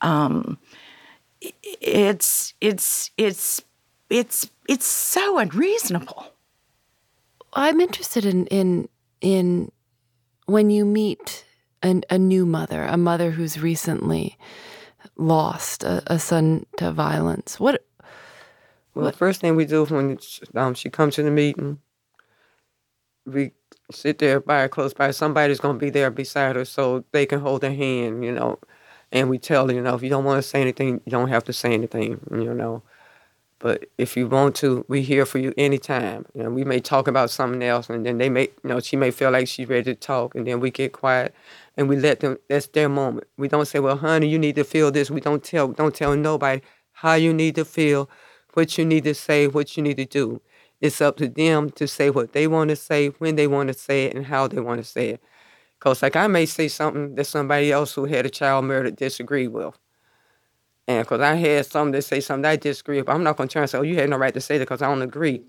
Um, 0.00 0.58
it's, 1.80 2.54
it's, 2.60 3.12
it's, 3.16 3.62
it's 4.10 4.50
it's 4.68 4.86
so 4.86 5.38
unreasonable. 5.38 6.26
I'm 7.52 7.80
interested 7.80 8.24
in 8.24 8.46
in 8.46 8.88
in 9.20 9.70
when 10.46 10.70
you 10.70 10.84
meet 10.84 11.44
an, 11.82 12.02
a 12.10 12.18
new 12.18 12.46
mother, 12.46 12.82
a 12.82 12.96
mother 12.96 13.30
who's 13.30 13.60
recently 13.60 14.38
lost 15.16 15.84
a, 15.84 16.02
a 16.06 16.18
son 16.18 16.66
to 16.78 16.90
violence. 16.90 17.60
What? 17.60 17.84
Well, 18.94 19.04
what? 19.04 19.12
the 19.12 19.16
first 19.16 19.40
thing 19.40 19.56
we 19.56 19.64
do 19.64 19.84
when 19.84 20.18
um, 20.54 20.74
she 20.74 20.90
comes 20.90 21.16
to 21.16 21.22
the 21.22 21.30
meeting, 21.30 21.78
we 23.26 23.52
sit 23.90 24.18
there 24.18 24.40
by 24.40 24.62
her 24.62 24.68
close 24.68 24.94
by. 24.94 25.10
Somebody's 25.10 25.60
going 25.60 25.76
to 25.76 25.84
be 25.84 25.90
there 25.90 26.10
beside 26.10 26.56
her 26.56 26.64
so 26.64 27.04
they 27.12 27.26
can 27.26 27.40
hold 27.40 27.62
her 27.62 27.72
hand, 27.72 28.24
you 28.24 28.32
know. 28.32 28.58
And 29.12 29.30
we 29.30 29.38
tell 29.38 29.68
her, 29.68 29.74
you 29.74 29.82
know, 29.82 29.94
if 29.94 30.02
you 30.02 30.10
don't 30.10 30.24
want 30.24 30.42
to 30.42 30.48
say 30.48 30.60
anything, 30.60 31.00
you 31.04 31.10
don't 31.10 31.28
have 31.28 31.44
to 31.44 31.52
say 31.52 31.72
anything, 31.72 32.20
you 32.30 32.54
know. 32.54 32.82
But 33.58 33.86
if 33.98 34.16
you 34.16 34.26
want 34.28 34.56
to, 34.56 34.84
we're 34.88 35.02
here 35.02 35.24
for 35.24 35.38
you 35.38 35.54
anytime. 35.56 36.26
You 36.34 36.42
know, 36.42 36.50
we 36.50 36.64
may 36.64 36.80
talk 36.80 37.08
about 37.08 37.30
something 37.30 37.62
else, 37.62 37.88
and 37.88 38.04
then 38.04 38.18
they 38.18 38.28
may, 38.28 38.42
you 38.62 38.68
know, 38.68 38.80
she 38.80 38.96
may 38.96 39.10
feel 39.10 39.30
like 39.30 39.48
she's 39.48 39.68
ready 39.68 39.84
to 39.84 39.94
talk, 39.94 40.34
and 40.34 40.46
then 40.46 40.60
we 40.60 40.70
get 40.70 40.92
quiet, 40.92 41.34
and 41.76 41.88
we 41.88 41.96
let 41.96 42.20
them. 42.20 42.36
That's 42.48 42.66
their 42.68 42.88
moment. 42.88 43.26
We 43.38 43.48
don't 43.48 43.66
say, 43.66 43.78
"Well, 43.80 43.96
honey, 43.96 44.28
you 44.28 44.38
need 44.38 44.56
to 44.56 44.64
feel 44.64 44.90
this." 44.90 45.10
We 45.10 45.20
don't 45.20 45.42
tell, 45.42 45.68
don't 45.68 45.94
tell 45.94 46.16
nobody 46.16 46.60
how 46.92 47.14
you 47.14 47.32
need 47.32 47.54
to 47.56 47.64
feel, 47.64 48.10
what 48.54 48.76
you 48.78 48.84
need 48.84 49.04
to 49.04 49.14
say, 49.14 49.46
what 49.48 49.76
you 49.76 49.82
need 49.82 49.96
to 49.98 50.04
do. 50.06 50.40
It's 50.80 51.00
up 51.00 51.16
to 51.18 51.28
them 51.28 51.70
to 51.72 51.88
say 51.88 52.10
what 52.10 52.32
they 52.32 52.46
want 52.46 52.70
to 52.70 52.76
say, 52.76 53.08
when 53.18 53.36
they 53.36 53.46
want 53.46 53.68
to 53.68 53.74
say 53.74 54.06
it, 54.06 54.14
and 54.16 54.26
how 54.26 54.48
they 54.48 54.60
want 54.60 54.78
to 54.80 54.84
say 54.84 55.10
it. 55.10 55.22
Cause 55.80 56.02
like 56.02 56.16
I 56.16 56.26
may 56.28 56.46
say 56.46 56.68
something 56.68 57.14
that 57.16 57.26
somebody 57.26 57.70
else 57.72 57.94
who 57.94 58.06
had 58.06 58.26
a 58.26 58.30
child 58.30 58.64
murdered 58.66 58.96
disagree 58.96 59.48
with. 59.48 59.74
And 60.86 61.04
because 61.04 61.20
I 61.20 61.34
had 61.34 61.66
some 61.66 61.92
that 61.92 62.02
say 62.02 62.20
something 62.20 62.44
I 62.44 62.56
disagree 62.56 62.98
with, 62.98 63.08
I'm 63.08 63.22
not 63.22 63.36
going 63.36 63.48
to 63.48 63.52
turn 63.52 63.62
and 63.62 63.70
say, 63.70 63.78
oh, 63.78 63.82
you 63.82 63.96
had 63.96 64.10
no 64.10 64.16
right 64.16 64.34
to 64.34 64.40
say 64.40 64.58
that 64.58 64.64
because 64.64 64.82
I 64.82 64.88
don't 64.88 65.02
agree. 65.02 65.42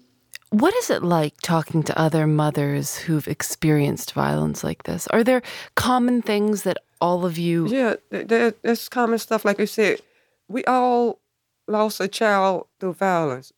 What 0.52 0.74
is 0.76 0.90
it 0.90 1.04
like 1.04 1.34
talking 1.42 1.84
to 1.84 2.00
other 2.00 2.28
mothers 2.28 2.98
who've 2.98 3.28
experienced 3.28 4.14
violence 4.14 4.64
like 4.64 4.84
this? 4.84 5.08
Are 5.08 5.24
there 5.24 5.42
common 5.76 6.22
things 6.22 6.64
that 6.64 6.78
all 7.02 7.26
of 7.26 7.38
you. 7.38 7.68
Yeah, 7.68 7.96
there, 8.10 8.52
there's 8.62 8.90
common 8.90 9.20
stuff. 9.20 9.46
Like 9.46 9.60
I 9.60 9.66
said, 9.66 10.02
we 10.48 10.64
all 10.66 11.20
lost 11.68 12.00
a 12.00 12.08
child 12.08 12.68
through 12.80 12.94
violence, 12.94 13.54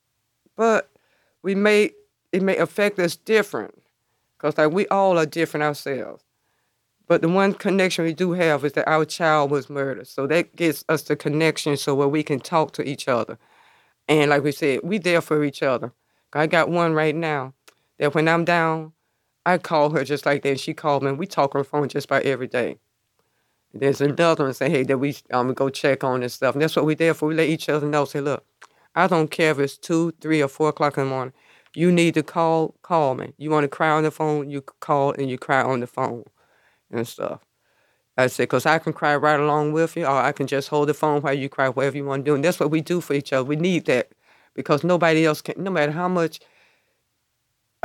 but 0.55 0.89
we 1.43 1.55
may, 1.55 1.91
it 2.31 2.41
may 2.43 2.57
affect 2.57 2.99
us 2.99 3.15
different 3.15 3.81
because 4.37 4.57
like 4.57 4.71
we 4.71 4.87
all 4.87 5.17
are 5.17 5.25
different 5.25 5.63
ourselves. 5.63 6.23
But 7.07 7.21
the 7.21 7.29
one 7.29 7.53
connection 7.53 8.03
we 8.03 8.13
do 8.13 8.33
have 8.33 8.65
is 8.65 8.73
that 8.73 8.87
our 8.87 9.05
child 9.05 9.49
was 9.49 9.69
murdered. 9.69 10.07
So 10.07 10.27
that 10.27 10.55
gets 10.55 10.83
us 10.89 11.03
the 11.03 11.15
connection 11.15 11.77
so 11.77 11.95
where 11.95 12.07
we 12.07 12.21
can 12.21 12.39
talk 12.39 12.73
to 12.73 12.87
each 12.87 13.07
other. 13.07 13.37
And 14.09 14.29
like 14.29 14.43
we 14.43 14.51
said, 14.51 14.81
we 14.83 14.97
there 14.97 15.21
for 15.21 15.43
each 15.43 15.63
other. 15.63 15.93
I 16.33 16.47
got 16.47 16.69
one 16.69 16.93
right 16.93 17.15
now 17.15 17.53
that 17.97 18.13
when 18.13 18.27
I'm 18.27 18.43
down, 18.43 18.91
I 19.45 19.57
call 19.57 19.91
her 19.91 20.03
just 20.03 20.25
like 20.25 20.43
that. 20.43 20.59
She 20.59 20.73
called 20.73 21.03
me. 21.03 21.13
We 21.13 21.25
talk 21.25 21.55
on 21.55 21.61
the 21.61 21.65
phone 21.65 21.87
just 21.87 22.05
about 22.05 22.23
every 22.23 22.47
day. 22.47 22.77
There's 23.73 24.01
another 24.01 24.43
one 24.43 24.53
say, 24.53 24.69
hey, 24.69 24.83
that 24.83 24.97
we 24.97 25.15
um 25.31 25.53
go 25.53 25.69
check 25.69 26.03
on 26.03 26.23
and 26.23 26.31
stuff. 26.31 26.55
And 26.55 26.61
that's 26.61 26.75
what 26.75 26.85
we're 26.85 26.95
there 26.95 27.13
for. 27.13 27.29
We 27.29 27.35
let 27.35 27.47
each 27.47 27.69
other 27.69 27.87
know. 27.87 28.03
Say, 28.03 28.19
look, 28.19 28.45
I 28.95 29.07
don't 29.07 29.31
care 29.31 29.51
if 29.51 29.59
it's 29.59 29.77
two, 29.77 30.11
three, 30.19 30.41
or 30.41 30.47
four 30.49 30.69
o'clock 30.69 30.97
in 30.97 31.05
the 31.05 31.09
morning. 31.09 31.33
You 31.73 31.91
need 31.91 32.15
to 32.15 32.23
call, 32.23 32.75
call 32.81 33.15
me. 33.15 33.33
You 33.37 33.49
want 33.49 33.63
to 33.63 33.67
cry 33.67 33.89
on 33.89 34.03
the 34.03 34.11
phone, 34.11 34.49
you 34.49 34.61
call 34.61 35.13
and 35.13 35.29
you 35.29 35.37
cry 35.37 35.61
on 35.61 35.79
the 35.79 35.87
phone 35.87 36.25
and 36.91 37.07
stuff. 37.07 37.41
I 38.17 38.27
said, 38.27 38.43
because 38.43 38.65
I 38.65 38.79
can 38.79 38.93
cry 38.93 39.15
right 39.15 39.39
along 39.39 39.73
with 39.73 39.95
you, 39.95 40.05
or 40.05 40.09
I 40.09 40.31
can 40.31 40.47
just 40.47 40.69
hold 40.69 40.89
the 40.89 40.93
phone 40.93 41.21
while 41.21 41.33
you 41.33 41.49
cry, 41.49 41.69
whatever 41.69 41.97
you 41.97 42.05
want 42.05 42.25
to 42.25 42.31
do. 42.31 42.35
And 42.35 42.43
that's 42.43 42.59
what 42.59 42.71
we 42.71 42.81
do 42.81 42.99
for 42.99 43.13
each 43.13 43.31
other. 43.31 43.43
We 43.43 43.55
need 43.55 43.85
that 43.85 44.11
because 44.55 44.83
nobody 44.83 45.25
else 45.25 45.41
can, 45.41 45.63
no 45.63 45.69
matter 45.69 45.91
how 45.91 46.07
much, 46.07 46.39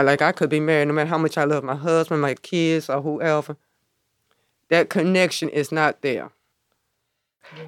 like 0.00 0.22
I 0.22 0.32
could 0.32 0.48
be 0.48 0.60
married, 0.60 0.88
no 0.88 0.94
matter 0.94 1.10
how 1.10 1.18
much 1.18 1.36
I 1.36 1.44
love 1.44 1.62
my 1.62 1.74
husband, 1.74 2.22
my 2.22 2.34
kids, 2.34 2.88
or 2.88 3.02
whoever, 3.02 3.56
that 4.70 4.88
connection 4.88 5.50
is 5.50 5.70
not 5.70 6.00
there. 6.00 6.30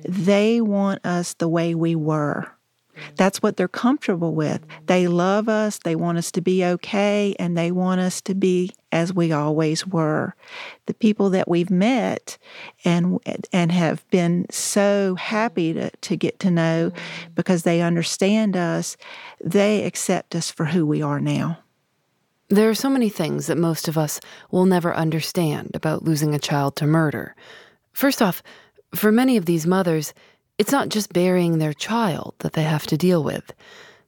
They 0.03 0.63
want 0.63 1.05
us 1.05 1.35
the 1.35 1.49
way 1.49 1.75
we 1.75 1.95
were. 1.95 2.51
That's 3.17 3.43
what 3.43 3.57
they're 3.57 3.69
comfortable 3.69 4.35
with. 4.35 4.65
They 4.87 5.09
love 5.09 5.49
us, 5.49 5.79
they 5.79 5.97
want 5.97 6.19
us 6.19 6.31
to 6.33 6.41
be 6.41 6.65
okay, 6.65 7.35
and 7.39 7.57
they 7.57 7.71
want 7.71 8.01
us 8.01 8.21
to 8.23 8.35
be 8.35 8.71
as 8.93 9.13
we 9.13 9.33
always 9.33 9.87
were. 9.87 10.35
The 10.87 10.95
people 10.95 11.31
that 11.31 11.49
we've 11.49 11.71
met 11.71 12.39
and 12.85 13.19
and 13.53 13.73
have 13.73 14.09
been 14.11 14.47
so 14.51 15.17
happy 15.17 15.73
to, 15.75 15.91
to 15.91 16.17
get 16.17 16.39
to 16.41 16.51
know 16.51 16.93
because 17.35 17.63
they 17.63 17.83
understand 17.83 18.57
us, 18.57 18.97
they 19.43 19.85
accept 19.85 20.35
us 20.35 20.51
for 20.51 20.67
who 20.67 20.87
we 20.87 21.03
are 21.03 21.21
now. 21.21 21.59
There 22.49 22.69
are 22.69 22.75
so 22.75 22.91
many 22.91 23.09
things 23.09 23.47
that 23.47 23.59
most 23.59 23.89
of 23.89 23.97
us 23.99 24.21
will 24.51 24.67
never 24.67 24.95
understand 24.95 25.71
about 25.75 26.05
losing 26.05 26.35
a 26.35 26.39
child 26.39 26.77
to 26.77 26.87
murder. 26.87 27.35
First 27.93 28.21
off, 28.21 28.43
for 28.95 29.11
many 29.11 29.37
of 29.37 29.47
these 29.47 29.67
mothers, 29.67 30.15
it's 30.59 30.73
not 30.73 30.89
just 30.89 31.13
burying 31.13 31.59
their 31.59 31.73
child 31.73 32.35
that 32.39 32.53
they 32.53 32.63
have 32.63 32.87
to 32.87 32.97
deal 32.97 33.23
with. 33.23 33.53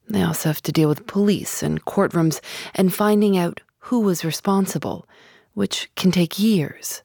They 0.09 0.23
also 0.23 0.49
have 0.49 0.63
to 0.63 0.73
deal 0.73 0.89
with 0.89 1.07
police 1.07 1.63
and 1.63 1.85
courtrooms 1.85 2.41
and 2.75 2.95
finding 2.95 3.37
out 3.37 3.61
who 3.79 4.01
was 4.01 4.25
responsible, 4.25 5.09
which 5.55 5.91
can 5.97 6.11
take 6.11 6.39
years. 6.39 7.03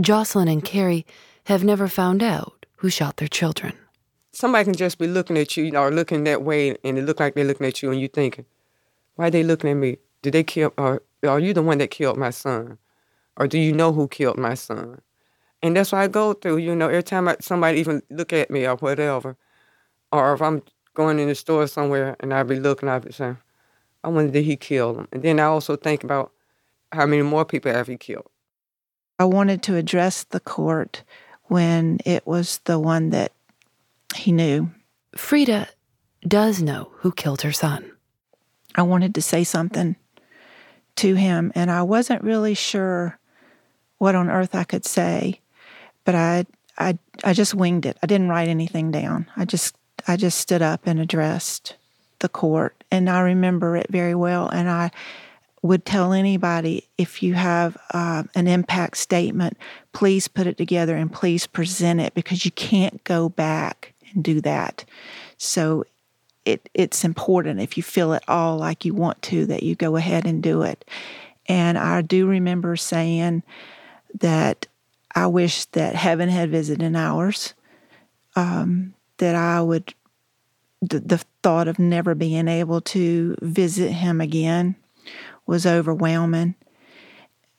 Jocelyn 0.00 0.48
and 0.48 0.64
Carrie 0.64 1.06
have 1.44 1.64
never 1.64 1.88
found 1.88 2.22
out 2.22 2.66
who 2.76 2.90
shot 2.90 3.16
their 3.16 3.28
children. 3.28 3.72
Somebody 4.32 4.64
can 4.64 4.74
just 4.74 4.98
be 4.98 5.06
looking 5.06 5.38
at 5.38 5.56
you 5.56 5.74
or 5.76 5.90
looking 5.90 6.24
that 6.24 6.42
way, 6.42 6.76
and 6.84 6.98
it 6.98 7.02
look 7.02 7.20
like 7.20 7.34
they're 7.34 7.44
looking 7.44 7.66
at 7.66 7.82
you, 7.82 7.90
and 7.90 8.00
you 8.00 8.06
thinking, 8.06 8.44
"Why 9.14 9.28
are 9.28 9.30
they 9.30 9.42
looking 9.42 9.70
at 9.70 9.76
me? 9.76 9.96
Did 10.20 10.34
they 10.34 10.44
kill? 10.44 10.74
Or 10.76 11.02
are 11.26 11.40
you 11.40 11.54
the 11.54 11.62
one 11.62 11.78
that 11.78 11.90
killed 11.90 12.18
my 12.18 12.30
son? 12.30 12.78
Or 13.36 13.48
do 13.48 13.58
you 13.58 13.72
know 13.72 13.92
who 13.92 14.08
killed 14.08 14.38
my 14.38 14.54
son?" 14.54 15.00
And 15.62 15.76
that's 15.76 15.92
what 15.92 16.00
I 16.00 16.08
go 16.08 16.32
through. 16.32 16.58
You 16.58 16.76
know, 16.76 16.88
every 16.88 17.02
time 17.02 17.28
I, 17.28 17.36
somebody 17.40 17.78
even 17.80 18.02
look 18.10 18.32
at 18.32 18.50
me 18.50 18.66
or 18.66 18.76
whatever, 18.76 19.36
or 20.12 20.34
if 20.34 20.42
I'm 20.42 20.62
going 20.94 21.18
in 21.18 21.28
the 21.28 21.34
store 21.34 21.66
somewhere 21.66 22.16
and 22.20 22.32
I 22.32 22.42
be 22.42 22.60
looking, 22.60 22.88
I 22.88 22.98
be 22.98 23.12
saying, 23.12 23.38
I 24.04 24.08
wonder 24.08 24.32
did 24.32 24.44
he 24.44 24.56
kill 24.56 24.94
them? 24.94 25.08
And 25.12 25.22
then 25.22 25.40
I 25.40 25.44
also 25.44 25.76
think 25.76 26.04
about 26.04 26.32
how 26.92 27.06
many 27.06 27.22
more 27.22 27.44
people 27.44 27.72
have 27.72 27.88
he 27.88 27.96
killed. 27.96 28.30
I 29.18 29.24
wanted 29.24 29.62
to 29.64 29.76
address 29.76 30.24
the 30.24 30.40
court 30.40 31.02
when 31.44 31.98
it 32.04 32.26
was 32.26 32.58
the 32.64 32.78
one 32.78 33.10
that 33.10 33.32
he 34.14 34.32
knew. 34.32 34.70
Frida 35.16 35.68
does 36.26 36.62
know 36.62 36.90
who 36.96 37.12
killed 37.12 37.42
her 37.42 37.52
son. 37.52 37.90
I 38.74 38.82
wanted 38.82 39.14
to 39.14 39.22
say 39.22 39.42
something 39.42 39.96
to 40.96 41.14
him, 41.14 41.52
and 41.54 41.70
I 41.70 41.82
wasn't 41.82 42.22
really 42.22 42.54
sure 42.54 43.18
what 43.98 44.14
on 44.14 44.30
earth 44.30 44.54
I 44.54 44.64
could 44.64 44.84
say, 44.84 45.40
but 46.06 46.14
I 46.14 46.46
I 46.78 46.98
I 47.22 47.34
just 47.34 47.54
winged 47.54 47.84
it. 47.84 47.98
I 48.02 48.06
didn't 48.06 48.30
write 48.30 48.48
anything 48.48 48.90
down. 48.90 49.26
I 49.36 49.44
just 49.44 49.76
I 50.08 50.16
just 50.16 50.38
stood 50.38 50.62
up 50.62 50.86
and 50.86 50.98
addressed 50.98 51.76
the 52.20 52.28
court. 52.28 52.82
And 52.90 53.10
I 53.10 53.20
remember 53.20 53.76
it 53.76 53.88
very 53.90 54.14
well. 54.14 54.48
And 54.48 54.70
I 54.70 54.90
would 55.62 55.84
tell 55.84 56.12
anybody 56.12 56.88
if 56.96 57.22
you 57.22 57.34
have 57.34 57.76
uh, 57.92 58.22
an 58.34 58.46
impact 58.46 58.96
statement, 58.96 59.56
please 59.92 60.28
put 60.28 60.46
it 60.46 60.56
together 60.56 60.96
and 60.96 61.12
please 61.12 61.46
present 61.46 62.00
it 62.00 62.14
because 62.14 62.44
you 62.44 62.50
can't 62.52 63.02
go 63.04 63.28
back 63.28 63.92
and 64.12 64.22
do 64.22 64.40
that. 64.42 64.84
So 65.38 65.84
it, 66.44 66.68
it's 66.72 67.04
important 67.04 67.60
if 67.60 67.76
you 67.76 67.82
feel 67.82 68.14
at 68.14 68.22
all 68.28 68.56
like 68.56 68.84
you 68.84 68.94
want 68.94 69.20
to 69.22 69.46
that 69.46 69.62
you 69.62 69.74
go 69.74 69.96
ahead 69.96 70.26
and 70.26 70.42
do 70.42 70.62
it. 70.62 70.84
And 71.46 71.76
I 71.76 72.02
do 72.02 72.26
remember 72.26 72.76
saying 72.76 73.42
that 74.20 74.66
I 75.16 75.26
wish 75.26 75.64
that 75.66 75.94
heaven 75.94 76.28
had 76.28 76.50
visited 76.50 76.94
ours. 76.94 77.54
Um, 78.36 78.92
that 79.16 79.34
I 79.34 79.62
would, 79.62 79.94
the, 80.82 81.00
the 81.00 81.24
thought 81.42 81.68
of 81.68 81.78
never 81.78 82.14
being 82.14 82.48
able 82.48 82.82
to 82.82 83.34
visit 83.40 83.92
him 83.92 84.20
again 84.20 84.76
was 85.46 85.64
overwhelming. 85.64 86.54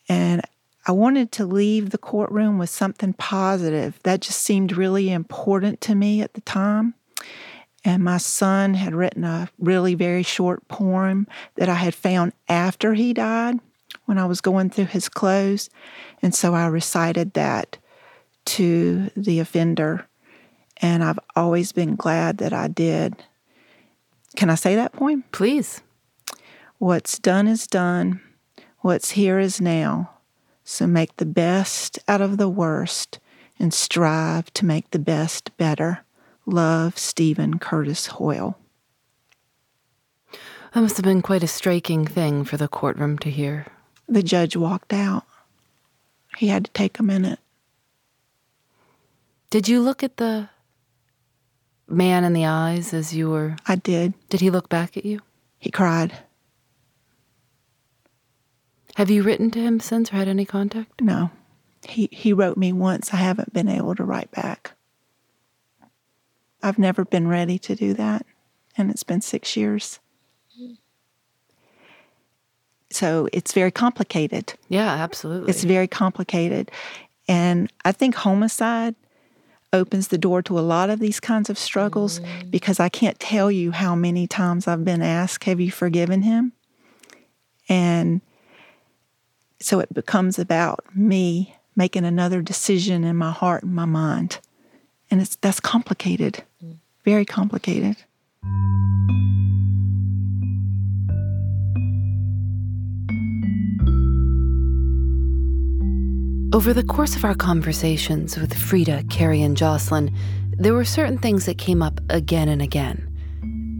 And 0.07 0.43
I 0.85 0.91
wanted 0.91 1.31
to 1.33 1.47
leave 1.47 1.89
the 1.89 1.97
courtroom 1.97 2.59
with 2.59 2.69
something 2.69 3.13
positive. 3.13 3.99
That 4.03 4.21
just 4.21 4.39
seemed 4.39 4.77
really 4.77 5.11
important 5.11 5.81
to 5.81 5.95
me 5.95 6.21
at 6.21 6.35
the 6.35 6.41
time. 6.41 6.93
And 7.83 8.03
my 8.03 8.17
son 8.17 8.75
had 8.75 8.93
written 8.93 9.23
a 9.23 9.49
really 9.57 9.95
very 9.95 10.23
short 10.23 10.67
poem 10.67 11.25
that 11.55 11.69
I 11.69 11.75
had 11.75 11.95
found 11.95 12.33
after 12.47 12.93
he 12.93 13.13
died 13.13 13.59
when 14.07 14.17
I 14.17 14.25
was 14.25 14.41
going 14.41 14.71
through 14.71 14.85
his 14.85 15.07
clothes. 15.07 15.69
And 16.23 16.33
so 16.33 16.55
I 16.55 16.65
recited 16.65 17.33
that 17.33 17.77
to 18.45 19.11
the 19.15 19.39
offender 19.39 20.07
and 20.77 21.03
I've 21.03 21.19
always 21.35 21.71
been 21.71 21.95
glad 21.95 22.37
that 22.37 22.53
I 22.53 22.67
did. 22.67 23.15
Can 24.35 24.49
I 24.49 24.55
say 24.55 24.75
that 24.75 24.93
poem? 24.93 25.23
Please. 25.31 25.81
What's 26.77 27.19
done 27.19 27.47
is 27.47 27.67
done, 27.67 28.21
what's 28.79 29.11
here 29.11 29.39
is 29.39 29.59
now. 29.59 30.11
So 30.63 30.85
make 30.85 31.17
the 31.17 31.25
best 31.25 31.97
out 32.07 32.21
of 32.21 32.37
the 32.37 32.49
worst 32.49 33.19
and 33.57 33.73
strive 33.73 34.53
to 34.53 34.65
make 34.65 34.91
the 34.91 34.99
best 34.99 35.55
better. 35.57 36.05
Love, 36.45 36.97
Stephen 36.97 37.57
Curtis 37.57 38.07
Hoyle. 38.07 38.57
That 40.73 40.81
must 40.81 40.97
have 40.97 41.05
been 41.05 41.21
quite 41.21 41.43
a 41.43 41.47
striking 41.47 42.05
thing 42.05 42.43
for 42.43 42.57
the 42.57 42.67
courtroom 42.67 43.17
to 43.19 43.31
hear. 43.31 43.65
The 44.07 44.23
judge 44.23 44.55
walked 44.55 44.93
out. 44.93 45.25
He 46.37 46.47
had 46.47 46.65
to 46.65 46.71
take 46.71 46.99
a 46.99 47.03
minute. 47.03 47.39
Did 49.49 49.67
you 49.67 49.81
look 49.81 50.03
at 50.03 50.17
the 50.17 50.49
man 51.87 52.23
in 52.23 52.33
the 52.33 52.45
eyes 52.45 52.93
as 52.93 53.15
you 53.15 53.29
were? 53.29 53.55
I 53.67 53.75
did. 53.75 54.13
Did 54.29 54.41
he 54.41 54.49
look 54.49 54.69
back 54.69 54.97
at 54.97 55.05
you? 55.05 55.21
He 55.59 55.71
cried. 55.71 56.17
Have 58.95 59.09
you 59.09 59.23
written 59.23 59.51
to 59.51 59.59
him 59.59 59.79
since 59.79 60.11
or 60.11 60.15
had 60.15 60.27
any 60.27 60.45
contact? 60.45 61.01
No. 61.01 61.31
He, 61.87 62.09
he 62.11 62.33
wrote 62.33 62.57
me 62.57 62.73
once. 62.73 63.13
I 63.13 63.17
haven't 63.17 63.53
been 63.53 63.69
able 63.69 63.95
to 63.95 64.03
write 64.03 64.31
back. 64.31 64.71
I've 66.63 66.79
never 66.79 67.05
been 67.05 67.27
ready 67.27 67.59
to 67.59 67.75
do 67.75 67.93
that, 67.93 68.25
and 68.75 68.89
it's 68.89 69.03
been 69.03 69.21
six 69.21 69.55
years. 69.55 69.99
So 72.89 73.27
it's 73.33 73.53
very 73.53 73.71
complicated. 73.71 74.53
Yeah, 74.69 74.89
absolutely. 74.89 75.49
It's 75.49 75.63
very 75.63 75.87
complicated. 75.87 76.71
And 77.27 77.71
I 77.83 77.91
think 77.91 78.15
homicide 78.15 78.95
opens 79.73 80.07
the 80.07 80.17
door 80.17 80.41
to 80.43 80.57
a 80.57 80.61
lot 80.61 80.89
of 80.89 80.99
these 80.99 81.19
kinds 81.19 81.49
of 81.49 81.57
struggles 81.57 82.19
mm. 82.19 82.49
because 82.49 82.79
I 82.79 82.89
can't 82.89 83.19
tell 83.19 83.51
you 83.51 83.71
how 83.71 83.95
many 83.95 84.27
times 84.27 84.67
I've 84.67 84.85
been 84.85 85.01
asked, 85.01 85.43
Have 85.43 85.59
you 85.59 85.71
forgiven 85.71 86.21
him? 86.21 86.53
And 87.67 88.21
so 89.59 89.79
it 89.79 89.93
becomes 89.93 90.39
about 90.39 90.85
me 90.95 91.55
making 91.75 92.05
another 92.05 92.41
decision 92.41 93.03
in 93.03 93.15
my 93.15 93.31
heart 93.31 93.63
and 93.63 93.75
my 93.75 93.85
mind. 93.85 94.39
And 95.11 95.21
it's 95.21 95.35
that's 95.35 95.59
complicated, 95.59 96.43
mm. 96.63 96.77
very 97.03 97.25
complicated. 97.25 97.97
Over 106.53 106.73
the 106.73 106.83
course 106.83 107.17
of 107.17 107.25
our 107.25 107.35
conversations 107.35 108.37
with 108.37 108.53
Frida, 108.53 109.03
Carrie, 109.09 109.41
and 109.41 109.57
Jocelyn, 109.57 110.09
there 110.57 110.73
were 110.73 110.85
certain 110.85 111.17
things 111.17 111.45
that 111.45 111.57
came 111.57 111.83
up 111.83 111.99
again 112.09 112.47
and 112.47 112.61
again 112.61 113.05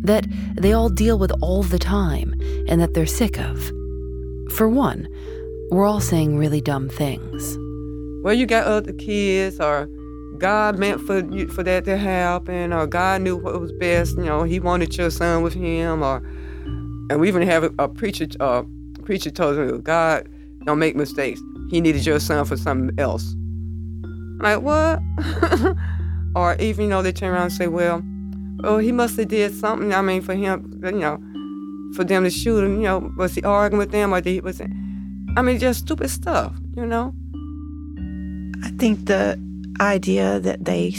that 0.02 0.28
they 0.54 0.74
all 0.74 0.90
deal 0.90 1.18
with 1.18 1.32
all 1.42 1.64
the 1.64 1.80
time 1.80 2.34
and 2.68 2.82
that 2.82 2.94
they're 2.94 3.06
sick 3.06 3.40
of. 3.40 3.58
For 4.52 4.68
one, 4.68 5.08
we're 5.72 5.88
all 5.88 6.02
saying 6.02 6.38
really 6.38 6.60
dumb 6.60 6.90
things. 6.90 7.58
Well, 8.22 8.34
you 8.34 8.46
got 8.46 8.68
other 8.68 8.92
kids, 8.92 9.62
or 9.62 9.88
God 10.38 10.78
meant 10.78 11.00
for 11.00 11.20
you, 11.20 11.48
for 11.48 11.64
that 11.64 11.86
to 11.86 11.98
happen, 11.98 12.74
or 12.74 12.86
God 12.86 13.22
knew 13.22 13.38
what 13.38 13.62
was 13.62 13.72
best. 13.72 14.18
You 14.18 14.26
know, 14.26 14.44
He 14.44 14.60
wanted 14.60 14.96
your 14.98 15.10
son 15.10 15.42
with 15.42 15.54
Him, 15.54 16.04
or 16.04 16.18
and 17.10 17.22
we 17.22 17.30
even 17.30 17.44
have 17.44 17.64
a, 17.64 17.72
a 17.80 17.88
preacher. 17.88 18.28
Uh, 18.42 18.64
preacher 19.06 19.32
told 19.32 19.58
me, 19.58 19.78
God 19.78 20.28
don't 20.66 20.80
make 20.80 20.98
mistakes 20.98 21.42
he 21.70 21.82
needed 21.82 22.06
your 22.06 22.20
son 22.20 22.46
for 22.46 22.58
something 22.58 22.98
else. 23.00 23.36
Like 24.40 24.62
what? 24.62 25.00
or 26.36 26.56
even 26.60 26.86
you 26.86 26.90
know 26.90 27.02
they 27.02 27.12
turn 27.12 27.34
around 27.34 27.44
and 27.44 27.54
say, 27.54 27.68
well, 27.68 28.04
oh 28.64 28.78
he 28.78 28.92
must 28.92 29.18
have 29.18 29.28
did 29.28 29.54
something. 29.56 29.94
I 29.94 30.02
mean 30.02 30.22
for 30.22 30.36
him, 30.36 30.80
you 30.84 30.92
know, 30.92 31.22
for 31.96 32.04
them 32.04 32.24
to 32.24 32.30
shoot 32.30 32.64
him. 32.64 32.78
You 32.78 32.84
know, 32.84 33.12
was 33.18 33.36
he 33.36 33.44
arguing 33.44 33.80
with 33.80 33.92
them 33.92 34.14
or 34.14 34.22
did 34.22 34.32
he 34.32 34.42
was? 34.42 34.60
It, 34.60 34.70
I 35.36 35.42
mean, 35.42 35.60
just 35.60 35.80
stupid 35.82 36.10
stuff. 36.10 36.54
You 36.76 36.86
know. 36.86 37.14
I 38.64 38.70
think 38.72 39.06
the 39.06 39.42
idea 39.80 40.40
that 40.40 40.66
they, 40.66 40.96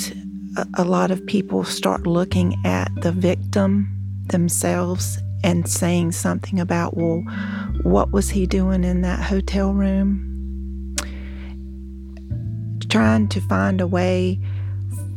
a 0.74 0.84
lot 0.84 1.10
of 1.10 1.24
people 1.26 1.64
start 1.64 2.06
looking 2.06 2.54
at 2.64 2.90
the 3.02 3.12
victim 3.12 3.88
themselves 4.28 5.18
and 5.42 5.68
saying 5.68 6.12
something 6.12 6.60
about, 6.60 6.96
well, 6.96 7.22
what 7.82 8.12
was 8.12 8.30
he 8.30 8.46
doing 8.46 8.84
in 8.84 9.02
that 9.02 9.20
hotel 9.20 9.72
room? 9.72 10.27
Trying 12.88 13.28
to 13.28 13.40
find 13.42 13.80
a 13.80 13.86
way 13.86 14.38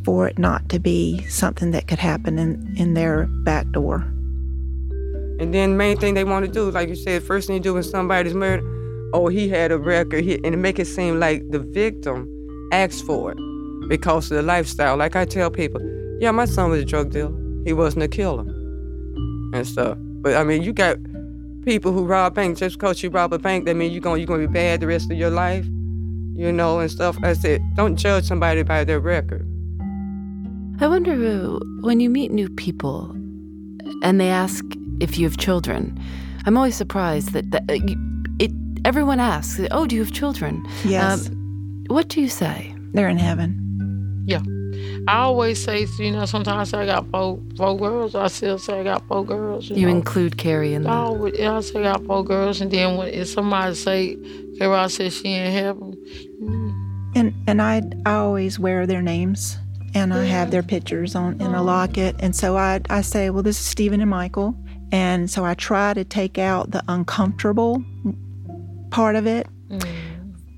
for 0.03 0.27
it 0.27 0.38
not 0.38 0.67
to 0.69 0.79
be 0.79 1.23
something 1.25 1.71
that 1.71 1.88
could 1.88 1.99
happen 1.99 2.39
in, 2.39 2.73
in 2.77 2.93
their 2.93 3.25
back 3.43 3.69
door. 3.71 3.97
And 5.39 5.53
then 5.53 5.77
main 5.77 5.97
thing 5.97 6.13
they 6.13 6.23
want 6.23 6.45
to 6.45 6.51
do, 6.51 6.69
like 6.69 6.89
you 6.89 6.95
said, 6.95 7.23
first 7.23 7.47
thing 7.47 7.55
you 7.55 7.62
do 7.62 7.73
when 7.73 7.84
somebody's 7.84 8.34
murdered, 8.34 8.63
oh, 9.13 9.27
he 9.27 9.49
had 9.49 9.71
a 9.71 9.77
record, 9.77 10.23
he, 10.23 10.43
and 10.43 10.62
make 10.62 10.79
it 10.79 10.86
seem 10.86 11.19
like 11.19 11.49
the 11.49 11.60
victim 11.60 12.27
asked 12.71 13.05
for 13.05 13.31
it 13.31 13.38
because 13.89 14.29
of 14.31 14.38
the 14.38 14.43
lifestyle. 14.43 14.97
Like 14.97 15.15
I 15.15 15.25
tell 15.25 15.49
people, 15.49 15.81
yeah, 16.19 16.31
my 16.31 16.45
son 16.45 16.69
was 16.69 16.81
a 16.81 16.86
drug 16.86 17.12
dealer. 17.12 17.36
He 17.65 17.73
wasn't 17.73 18.03
a 18.03 18.07
killer 18.07 18.43
and 19.53 19.67
stuff. 19.67 19.97
But 19.99 20.36
I 20.36 20.43
mean, 20.43 20.63
you 20.63 20.73
got 20.73 20.97
people 21.65 21.91
who 21.91 22.05
rob 22.05 22.36
banks 22.36 22.60
just 22.60 22.77
because 22.77 23.01
you 23.03 23.10
rob 23.10 23.34
a 23.34 23.39
bank, 23.39 23.65
that 23.65 23.75
means 23.75 23.93
you're 23.93 24.01
gonna 24.01 24.17
you're 24.17 24.27
gonna 24.27 24.47
be 24.47 24.53
bad 24.53 24.79
the 24.79 24.88
rest 24.88 25.12
of 25.12 25.17
your 25.17 25.29
life, 25.29 25.65
you 26.36 26.52
know, 26.52 26.80
and 26.80 26.89
stuff. 26.89 27.17
I 27.24 27.34
said, 27.34 27.62
don't 27.76 27.96
judge 27.96 28.26
somebody 28.26 28.63
by 28.63 28.84
their 28.84 29.00
record. 29.00 29.46
I 30.80 30.88
wonder 30.88 31.60
when 31.82 32.00
you 32.00 32.10
meet 32.10 32.32
new 32.32 32.50
people 32.50 33.12
and 34.04 34.20
they 34.20 34.30
ask 34.30 34.65
if 35.00 35.17
you 35.17 35.28
have 35.28 35.38
children. 35.38 36.00
I'm 36.46 36.58
always 36.58 36.76
surprised 36.76 37.34
that, 37.34 37.52
that 37.52 37.63
uh, 37.70 37.78
it. 38.39 38.52
Everyone 38.84 39.20
asks, 39.20 39.60
"Oh, 39.70 39.86
do 39.86 39.96
you 39.96 40.04
have 40.04 40.12
children?" 40.12 40.65
Yes, 40.84 41.30
Um, 41.30 41.84
what 41.88 42.08
do 42.08 42.20
you 42.20 42.30
say? 42.30 42.74
they're 42.94 43.08
in 43.10 43.20
heaven. 43.20 43.56
Yeah. 44.26 44.41
I 45.08 45.17
always 45.20 45.63
say, 45.63 45.86
you 46.00 46.12
know, 46.12 46.26
sometimes 46.26 46.74
I 46.74 46.82
I 46.84 46.86
got 46.88 47.08
four, 47.12 47.39
four 47.58 47.78
girls. 47.78 48.15
I 48.15 48.28
still 48.28 48.58
say 48.58 48.80
I 48.80 48.84
got 48.84 49.08
four 49.08 49.24
girls. 49.24 49.70
You, 49.70 49.76
You 49.76 49.86
know. 49.88 49.96
include 49.98 50.38
Carrie 50.38 50.74
in 50.74 50.86
I 50.88 50.89
the. 50.89 50.96
always, 50.98 51.39
I 51.39 51.60
say 51.62 51.80
I 51.80 51.84
got 51.94 52.04
four 52.06 52.24
girls, 52.26 52.60
and 52.60 52.72
then 52.72 52.98
when 52.98 53.08
if 53.10 53.28
somebody 53.28 53.76
say, 53.76 54.17
Carol 54.62 54.89
said 54.89 55.12
she 55.12 55.34
in 55.34 55.52
heaven, 55.52 57.12
And 57.15 57.34
and 57.47 57.60
I 57.63 57.82
I 58.06 58.13
always 58.13 58.60
wear 58.60 58.86
their 58.86 59.02
names 59.02 59.58
and 59.95 60.13
I 60.13 60.24
have 60.26 60.52
their 60.52 60.62
pictures 60.62 61.15
on 61.15 61.41
in 61.41 61.56
a 61.56 61.62
oh. 61.62 61.65
locket. 61.65 62.15
And 62.19 62.36
so 62.36 62.58
I 62.58 62.80
I 62.88 63.02
say, 63.02 63.32
well, 63.32 63.41
this 63.41 63.60
is 63.60 63.65
Stephen 63.65 64.02
and 64.02 64.10
Michael. 64.12 64.56
And 64.91 65.32
so 65.32 65.43
I 65.43 65.56
try 65.56 65.95
to 65.95 66.04
take 66.04 66.38
out 66.38 66.69
the 66.69 66.84
uncomfortable 66.88 67.84
part 68.91 69.15
of 69.15 69.26
it 69.26 69.47
mm. 69.67 69.82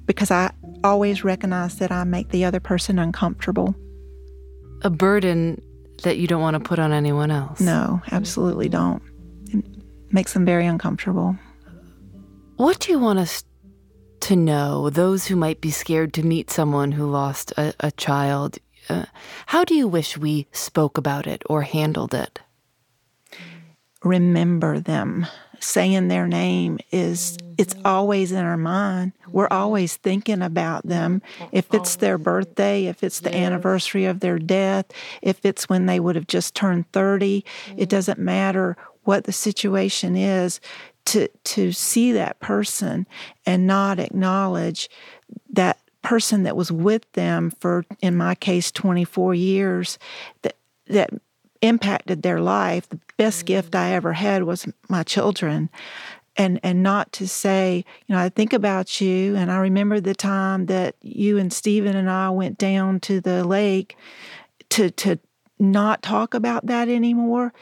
because 0.06 0.32
I 0.32 0.52
always 0.84 1.24
recognize 1.24 1.78
that 1.78 1.94
I 1.94 2.04
make 2.04 2.28
the 2.30 2.44
other 2.44 2.60
person 2.60 3.00
uncomfortable. 3.00 3.74
a 4.82 4.90
burden 4.90 5.62
that 6.04 6.18
you 6.18 6.28
don't 6.28 6.42
want 6.42 6.56
to 6.56 6.60
put 6.60 6.78
on 6.78 6.92
anyone 6.92 7.32
else. 7.32 7.62
No, 7.62 8.02
absolutely 8.12 8.68
mm-hmm. 8.70 9.00
don't. 9.54 9.64
It 9.66 9.66
makes 10.12 10.34
them 10.34 10.44
very 10.44 10.66
uncomfortable. 10.66 11.38
What 12.58 12.82
do 12.82 12.92
you 12.92 13.00
want 13.00 13.20
us 13.20 13.46
to 14.24 14.36
know, 14.36 14.90
those 14.90 15.28
who 15.28 15.36
might 15.36 15.62
be 15.62 15.72
scared 15.72 16.14
to 16.14 16.24
meet 16.24 16.50
someone 16.50 16.94
who 16.94 17.06
lost 17.10 17.52
a, 17.58 17.74
a 17.80 17.92
child? 17.92 18.58
Uh, 18.90 19.06
how 19.48 19.64
do 19.64 19.76
you 19.76 19.88
wish 19.88 20.18
we 20.18 20.48
spoke 20.52 20.98
about 20.98 21.28
it 21.28 21.44
or 21.50 21.62
handled 21.62 22.14
it? 22.14 22.40
remember 24.04 24.80
them. 24.80 25.28
Saying 25.60 26.10
their 26.10 26.28
name 26.28 26.80
is 26.92 27.38
it's 27.58 27.76
always 27.86 28.34
in 28.34 28.44
our 28.44 28.58
mind. 28.58 29.14
We're 29.30 29.48
always 29.50 29.96
thinking 29.96 30.42
about 30.42 30.86
them. 30.86 31.22
If 31.54 31.74
it's 31.74 31.96
their 31.96 32.18
birthday, 32.18 32.88
if 32.88 33.02
it's 33.02 33.22
the 33.22 33.34
anniversary 33.34 34.04
of 34.04 34.20
their 34.20 34.40
death, 34.40 34.88
if 35.22 35.46
it's 35.46 35.70
when 35.70 35.86
they 35.86 36.02
would 36.02 36.18
have 36.18 36.28
just 36.28 36.54
turned 36.54 36.92
30, 36.92 37.46
it 37.78 37.88
doesn't 37.88 38.20
matter 38.20 38.76
what 39.04 39.24
the 39.24 39.32
situation 39.32 40.18
is 40.18 40.60
to 41.06 41.28
to 41.28 41.72
see 41.72 42.12
that 42.14 42.40
person 42.40 43.08
and 43.46 43.68
not 43.68 44.00
acknowledge 44.00 44.90
that 45.50 45.80
person 46.02 46.44
that 46.44 46.56
was 46.56 46.72
with 46.72 47.10
them 47.14 47.52
for 47.60 47.86
in 48.02 48.16
my 48.16 48.36
case 48.36 48.72
24 48.72 49.34
years 49.34 49.98
that 50.42 50.56
that 50.88 51.10
impacted 51.62 52.22
their 52.22 52.42
life. 52.42 52.88
The 52.90 53.00
best 53.18 53.44
mm. 53.44 53.48
gift 53.48 53.74
I 53.74 53.94
ever 53.94 54.14
had 54.14 54.44
was 54.44 54.68
my 54.90 55.04
children. 55.04 55.70
And 56.36 56.60
and 56.64 56.84
not 56.84 57.12
to 57.14 57.28
say, 57.28 57.86
you 58.08 58.16
know, 58.16 58.22
I 58.22 58.30
think 58.30 58.54
about 58.54 59.00
you 59.00 59.36
and 59.36 59.52
I 59.52 59.58
remember 59.58 60.00
the 60.00 60.16
time 60.16 60.66
that 60.66 60.96
you 61.02 61.38
and 61.38 61.54
Stephen 61.54 61.96
and 61.96 62.10
I 62.10 62.30
went 62.32 62.58
down 62.58 63.00
to 63.02 63.22
the 63.22 63.44
lake 63.46 63.96
to 64.70 64.90
to 64.92 65.20
not 65.60 66.02
talk 66.02 66.34
about 66.34 66.66
that 66.66 66.90
anymore. 66.90 67.54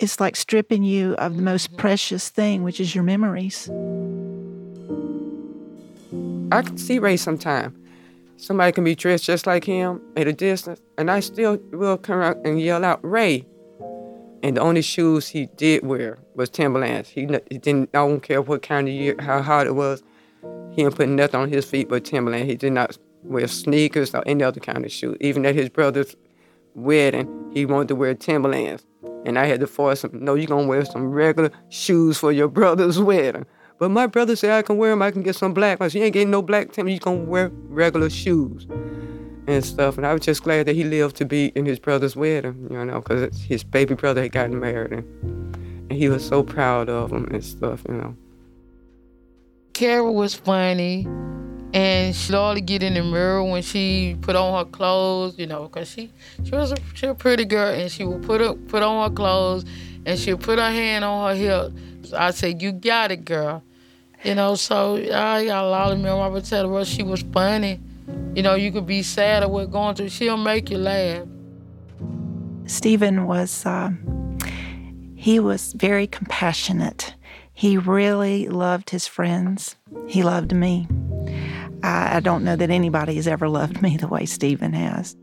It's 0.00 0.18
like 0.18 0.34
stripping 0.34 0.82
you 0.82 1.14
of 1.16 1.36
the 1.36 1.42
most 1.42 1.68
mm-hmm. 1.68 1.76
precious 1.76 2.30
thing, 2.30 2.62
which 2.62 2.80
is 2.80 2.94
your 2.94 3.04
memories. 3.04 3.68
I 6.50 6.62
can 6.62 6.78
see 6.78 6.98
Ray 6.98 7.18
sometime. 7.18 7.76
Somebody 8.38 8.72
can 8.72 8.82
be 8.82 8.94
dressed 8.94 9.24
just 9.24 9.46
like 9.46 9.62
him 9.64 10.00
at 10.16 10.26
a 10.26 10.32
distance, 10.32 10.80
and 10.96 11.10
I 11.10 11.20
still 11.20 11.58
will 11.72 11.98
come 11.98 12.22
out 12.22 12.38
and 12.46 12.58
yell 12.58 12.82
out, 12.82 12.98
Ray. 13.04 13.44
And 14.42 14.56
the 14.56 14.62
only 14.62 14.80
shoes 14.80 15.28
he 15.28 15.46
did 15.58 15.84
wear 15.84 16.18
was 16.34 16.48
Timberlands. 16.48 17.10
He, 17.10 17.28
he 17.50 17.58
didn't, 17.58 17.90
I 17.92 17.98
don't 17.98 18.22
care 18.22 18.40
what 18.40 18.62
kind 18.62 18.88
of 18.88 18.94
year, 18.94 19.16
how 19.20 19.42
hot 19.42 19.66
it 19.66 19.74
was. 19.74 20.02
He 20.70 20.82
didn't 20.82 20.96
put 20.96 21.10
nothing 21.10 21.40
on 21.40 21.50
his 21.50 21.66
feet 21.66 21.90
but 21.90 22.06
Timberland. 22.06 22.48
He 22.48 22.56
did 22.56 22.72
not 22.72 22.96
wear 23.22 23.46
sneakers 23.46 24.14
or 24.14 24.22
any 24.24 24.42
other 24.42 24.60
kind 24.60 24.86
of 24.86 24.90
shoe. 24.90 25.18
Even 25.20 25.44
at 25.44 25.54
his 25.54 25.68
brother's 25.68 26.16
wedding, 26.74 27.50
he 27.52 27.66
wanted 27.66 27.88
to 27.88 27.94
wear 27.94 28.14
Timberlands. 28.14 28.86
And 29.24 29.38
I 29.38 29.46
had 29.46 29.60
to 29.60 29.66
force 29.66 30.04
him, 30.04 30.10
no, 30.12 30.34
you're 30.34 30.46
going 30.46 30.64
to 30.64 30.68
wear 30.68 30.84
some 30.84 31.10
regular 31.10 31.50
shoes 31.68 32.18
for 32.18 32.32
your 32.32 32.48
brother's 32.58 32.98
wedding. 32.98 33.46
But 33.78 33.90
my 33.90 34.06
brother 34.06 34.36
said 34.36 34.50
I 34.50 34.62
can 34.62 34.76
wear 34.76 34.90
them, 34.90 35.02
I 35.02 35.10
can 35.10 35.22
get 35.22 35.36
some 35.36 35.54
black 35.54 35.80
ones. 35.80 35.94
You 35.94 36.02
ain't 36.02 36.12
getting 36.12 36.30
no 36.30 36.42
black 36.42 36.72
Timberlands, 36.72 37.04
you're 37.04 37.14
going 37.14 37.24
to 37.24 37.30
wear 37.30 37.48
regular 37.68 38.10
shoes 38.10 38.66
and 39.46 39.64
stuff. 39.64 39.96
And 39.96 40.06
I 40.06 40.12
was 40.12 40.22
just 40.22 40.42
glad 40.42 40.66
that 40.66 40.74
he 40.74 40.84
lived 40.84 41.16
to 41.16 41.24
be 41.24 41.46
in 41.54 41.66
his 41.66 41.78
brother's 41.78 42.16
wedding, 42.16 42.68
you 42.70 42.84
know, 42.84 43.00
because 43.00 43.40
his 43.42 43.64
baby 43.64 43.94
brother 43.94 44.22
had 44.22 44.32
gotten 44.32 44.60
married. 44.60 44.92
And, 44.92 45.56
and 45.90 45.92
he 45.92 46.08
was 46.08 46.26
so 46.26 46.42
proud 46.42 46.88
of 46.88 47.10
him 47.10 47.24
and 47.26 47.44
stuff, 47.44 47.82
you 47.88 47.94
know. 47.94 48.16
Carol 49.72 50.14
was 50.14 50.34
funny, 50.34 51.06
and 51.72 52.14
she'd 52.14 52.34
only 52.34 52.60
get 52.60 52.82
in 52.82 52.94
the 52.94 53.02
mirror 53.02 53.44
when 53.44 53.62
she 53.62 54.16
put 54.20 54.36
on 54.36 54.64
her 54.64 54.70
clothes, 54.70 55.38
you 55.38 55.46
know, 55.46 55.64
because 55.64 55.88
she 55.88 56.10
she 56.44 56.50
was 56.50 56.72
a, 56.72 56.76
she 56.94 57.06
a 57.06 57.14
pretty 57.14 57.44
girl, 57.44 57.72
and 57.72 57.90
she 57.90 58.04
would 58.04 58.22
put 58.22 58.40
up, 58.40 58.56
put 58.68 58.82
on 58.82 59.08
her 59.08 59.14
clothes, 59.14 59.64
and 60.04 60.18
she'd 60.18 60.40
put 60.40 60.58
her 60.58 60.70
hand 60.70 61.04
on 61.04 61.30
her 61.30 61.36
hip. 61.36 61.72
I 62.16 62.30
said, 62.32 62.60
"You 62.60 62.72
got 62.72 63.12
it, 63.12 63.24
girl," 63.24 63.62
you 64.24 64.34
know. 64.34 64.54
So 64.56 64.96
I 64.96 65.44
got 65.44 65.64
a 65.64 65.68
lot 65.68 65.92
of 65.92 65.98
memory. 65.98 66.20
I 66.20 66.28
would 66.28 66.44
tell 66.44 66.72
her 66.74 66.84
she 66.84 67.02
was 67.02 67.22
funny. 67.22 67.80
You 68.34 68.42
know, 68.42 68.54
you 68.54 68.72
could 68.72 68.86
be 68.86 69.02
sad 69.02 69.44
or 69.44 69.48
what 69.48 69.70
going 69.70 69.94
through. 69.94 70.08
She'll 70.08 70.36
make 70.36 70.70
you 70.70 70.78
laugh. 70.78 71.26
Stephen 72.66 73.26
was 73.26 73.64
uh, 73.66 73.90
he 75.14 75.38
was 75.38 75.72
very 75.74 76.06
compassionate. 76.06 77.14
He 77.52 77.76
really 77.76 78.48
loved 78.48 78.90
his 78.90 79.06
friends. 79.06 79.76
He 80.06 80.22
loved 80.22 80.54
me. 80.54 80.88
I, 81.82 82.16
I 82.16 82.20
don't 82.20 82.44
know 82.44 82.56
that 82.56 82.70
anybody 82.70 83.14
has 83.16 83.26
ever 83.26 83.48
loved 83.48 83.82
me 83.82 83.96
the 83.96 84.08
way 84.08 84.26
Stephen 84.26 84.72
has. 84.72 85.16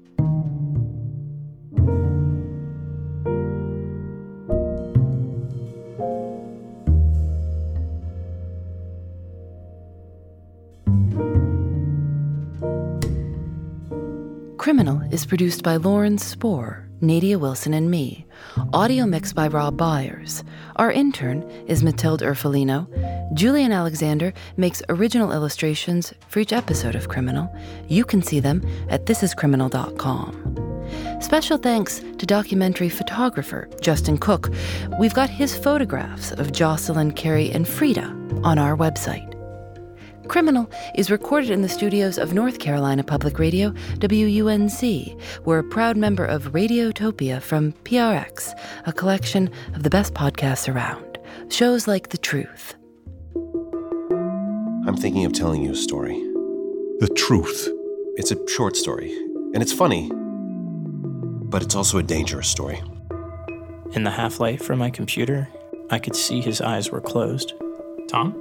Criminal 14.58 15.02
is 15.14 15.26
produced 15.26 15.64
by 15.64 15.78
Lauren 15.78 16.18
Spohr, 16.18 16.90
Nadia 17.00 17.40
Wilson, 17.40 17.74
and 17.74 17.90
me. 17.90 18.26
Audio 18.74 19.06
mixed 19.06 19.34
by 19.34 19.48
Rob 19.48 19.78
Byers. 19.78 20.44
Our 20.76 20.92
intern 20.92 21.44
is 21.68 21.84
Matilde 21.84 22.20
Urfolino. 22.20 22.86
Julienne 23.34 23.74
Alexander 23.74 24.34
makes 24.56 24.82
original 24.90 25.32
illustrations 25.32 26.14
for 26.30 26.40
each 26.40 26.54
episode 26.54 26.96
of 26.96 27.10
Criminal. 27.10 27.54
You 27.88 28.06
can 28.06 28.22
see 28.22 28.40
them 28.40 28.64
at 28.90 29.06
thisiscriminal.com. 29.06 31.22
Special 31.22 31.58
thanks 31.58 32.00
to 32.00 32.26
documentary 32.26 32.90
photographer 32.90 33.68
Justin 33.82 34.18
Cook. 34.18 34.52
We've 35.00 35.14
got 35.14 35.30
his 35.30 35.58
photographs 35.58 36.32
of 36.32 36.54
Jocelyn, 36.54 37.12
Carrie, 37.12 37.52
and 37.52 37.68
Frida 37.68 38.06
on 38.44 38.58
our 38.58 38.78
website. 38.78 39.34
Criminal 40.30 40.70
is 40.96 41.12
recorded 41.12 41.52
in 41.52 41.62
the 41.62 41.70
studios 41.70 42.18
of 42.18 42.34
North 42.34 42.60
Carolina 42.60 43.04
Public 43.04 43.40
Radio, 43.40 43.72
WUNC. 44.00 45.20
We're 45.46 45.60
a 45.60 45.64
proud 45.64 45.98
member 45.98 46.26
of 46.26 46.52
Radiotopia 46.52 47.42
from 47.42 47.74
PRX, 47.84 48.58
a 48.86 48.94
collection 48.94 49.50
of 49.74 49.84
the 49.84 49.90
best 49.90 50.14
podcasts 50.14 50.74
around. 50.74 51.18
Shows 51.50 51.88
like 51.88 52.10
The 52.10 52.18
Truth. 52.18 52.77
I'm 54.98 55.02
thinking 55.04 55.26
of 55.26 55.34
telling 55.34 55.62
you 55.62 55.74
a 55.74 55.76
story. 55.76 56.16
The 57.02 57.14
truth. 57.16 57.70
It's 58.16 58.32
a 58.32 58.48
short 58.50 58.76
story, 58.76 59.16
and 59.54 59.62
it's 59.62 59.72
funny, 59.72 60.10
but 60.12 61.62
it's 61.62 61.76
also 61.76 62.00
a 62.00 62.04
dangerous 62.04 62.48
story. 62.48 62.82
In 63.92 64.04
the 64.04 64.10
half 64.10 64.40
light 64.40 64.60
from 64.60 64.80
my 64.80 64.90
computer, 64.90 65.50
I 65.92 66.00
could 66.00 66.16
see 66.16 66.42
his 66.42 66.62
eyes 66.62 66.90
were 66.90 67.00
closed. 67.00 67.54
Tom? 68.08 68.34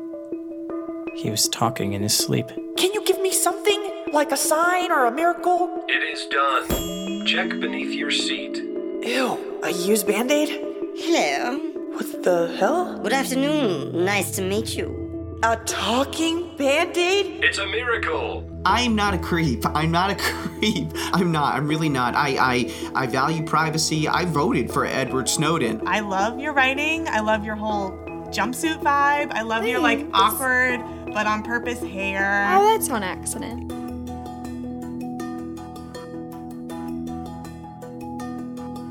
He 1.14 1.28
was 1.28 1.46
talking 1.46 1.92
in 1.92 2.00
his 2.00 2.16
sleep. 2.16 2.48
Can 2.78 2.90
you 2.94 3.04
give 3.04 3.20
me 3.20 3.32
something? 3.32 4.06
Like 4.14 4.32
a 4.32 4.36
sign 4.38 4.90
or 4.90 5.04
a 5.04 5.12
miracle? 5.12 5.84
It 5.88 6.02
is 6.04 6.24
done. 6.24 7.26
Check 7.26 7.50
beneath 7.60 7.94
your 7.94 8.10
seat. 8.10 8.56
Ew, 8.56 9.60
a 9.62 9.70
used 9.72 10.06
band 10.06 10.30
aid? 10.30 10.48
Hello. 10.96 11.58
What 11.92 12.22
the 12.22 12.56
hell? 12.58 12.98
Good 13.02 13.12
afternoon. 13.12 14.06
Nice 14.06 14.30
to 14.36 14.42
meet 14.42 14.74
you. 14.74 15.05
A 15.42 15.56
talking 15.66 16.56
band 16.56 16.96
aid? 16.96 17.44
It's 17.44 17.58
a 17.58 17.66
miracle. 17.66 18.48
I'm 18.64 18.96
not 18.96 19.12
a 19.12 19.18
creep. 19.18 19.64
I'm 19.66 19.90
not 19.90 20.10
a 20.10 20.14
creep. 20.18 20.88
I'm 21.12 21.30
not. 21.30 21.54
I'm 21.54 21.68
really 21.68 21.90
not. 21.90 22.14
I 22.14 22.36
I 22.38 22.92
I 22.94 23.06
value 23.06 23.44
privacy. 23.44 24.08
I 24.08 24.24
voted 24.24 24.72
for 24.72 24.86
Edward 24.86 25.28
Snowden. 25.28 25.86
I 25.86 26.00
love 26.00 26.40
your 26.40 26.52
writing. 26.54 27.06
I 27.08 27.20
love 27.20 27.44
your 27.44 27.54
whole 27.54 27.90
jumpsuit 28.30 28.82
vibe. 28.82 29.30
I 29.32 29.42
love 29.42 29.66
your 29.66 29.78
like 29.78 30.06
awkward 30.12 30.80
but 31.12 31.26
on 31.26 31.42
purpose 31.42 31.80
hair. 31.80 32.46
Oh, 32.50 32.72
that's 32.72 32.88
on 32.90 33.02
accident. 33.02 33.68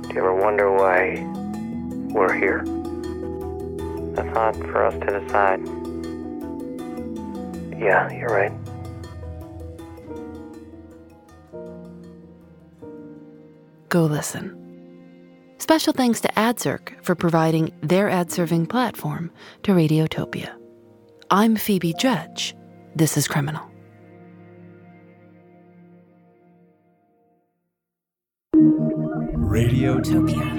Do 0.04 0.14
you 0.14 0.20
ever 0.20 0.36
wonder 0.36 0.72
why 0.72 1.28
we're 2.14 2.34
here? 2.34 2.64
That's 4.16 4.34
not 4.34 4.56
for 4.72 4.86
us 4.86 4.94
to 4.94 5.20
decide. 5.20 5.85
Yeah, 7.78 8.12
you're 8.12 8.30
right. 8.30 8.52
Go 13.90 14.06
listen. 14.06 14.62
Special 15.58 15.94
thanks 15.94 16.22
to 16.22 16.28
AdZerk 16.30 17.04
for 17.04 17.16
providing 17.16 17.72
their 17.82 18.10
ad 18.10 18.32
serving 18.32 18.68
platform 18.68 19.32
to 19.64 19.72
Radiotopia. 19.72 20.54
I'm 21.32 21.56
Phoebe 21.56 21.94
Judge. 21.94 22.56
This 22.96 23.18
is 23.18 23.28
Criminal. 23.28 23.64
Radiotopia. 28.54 30.55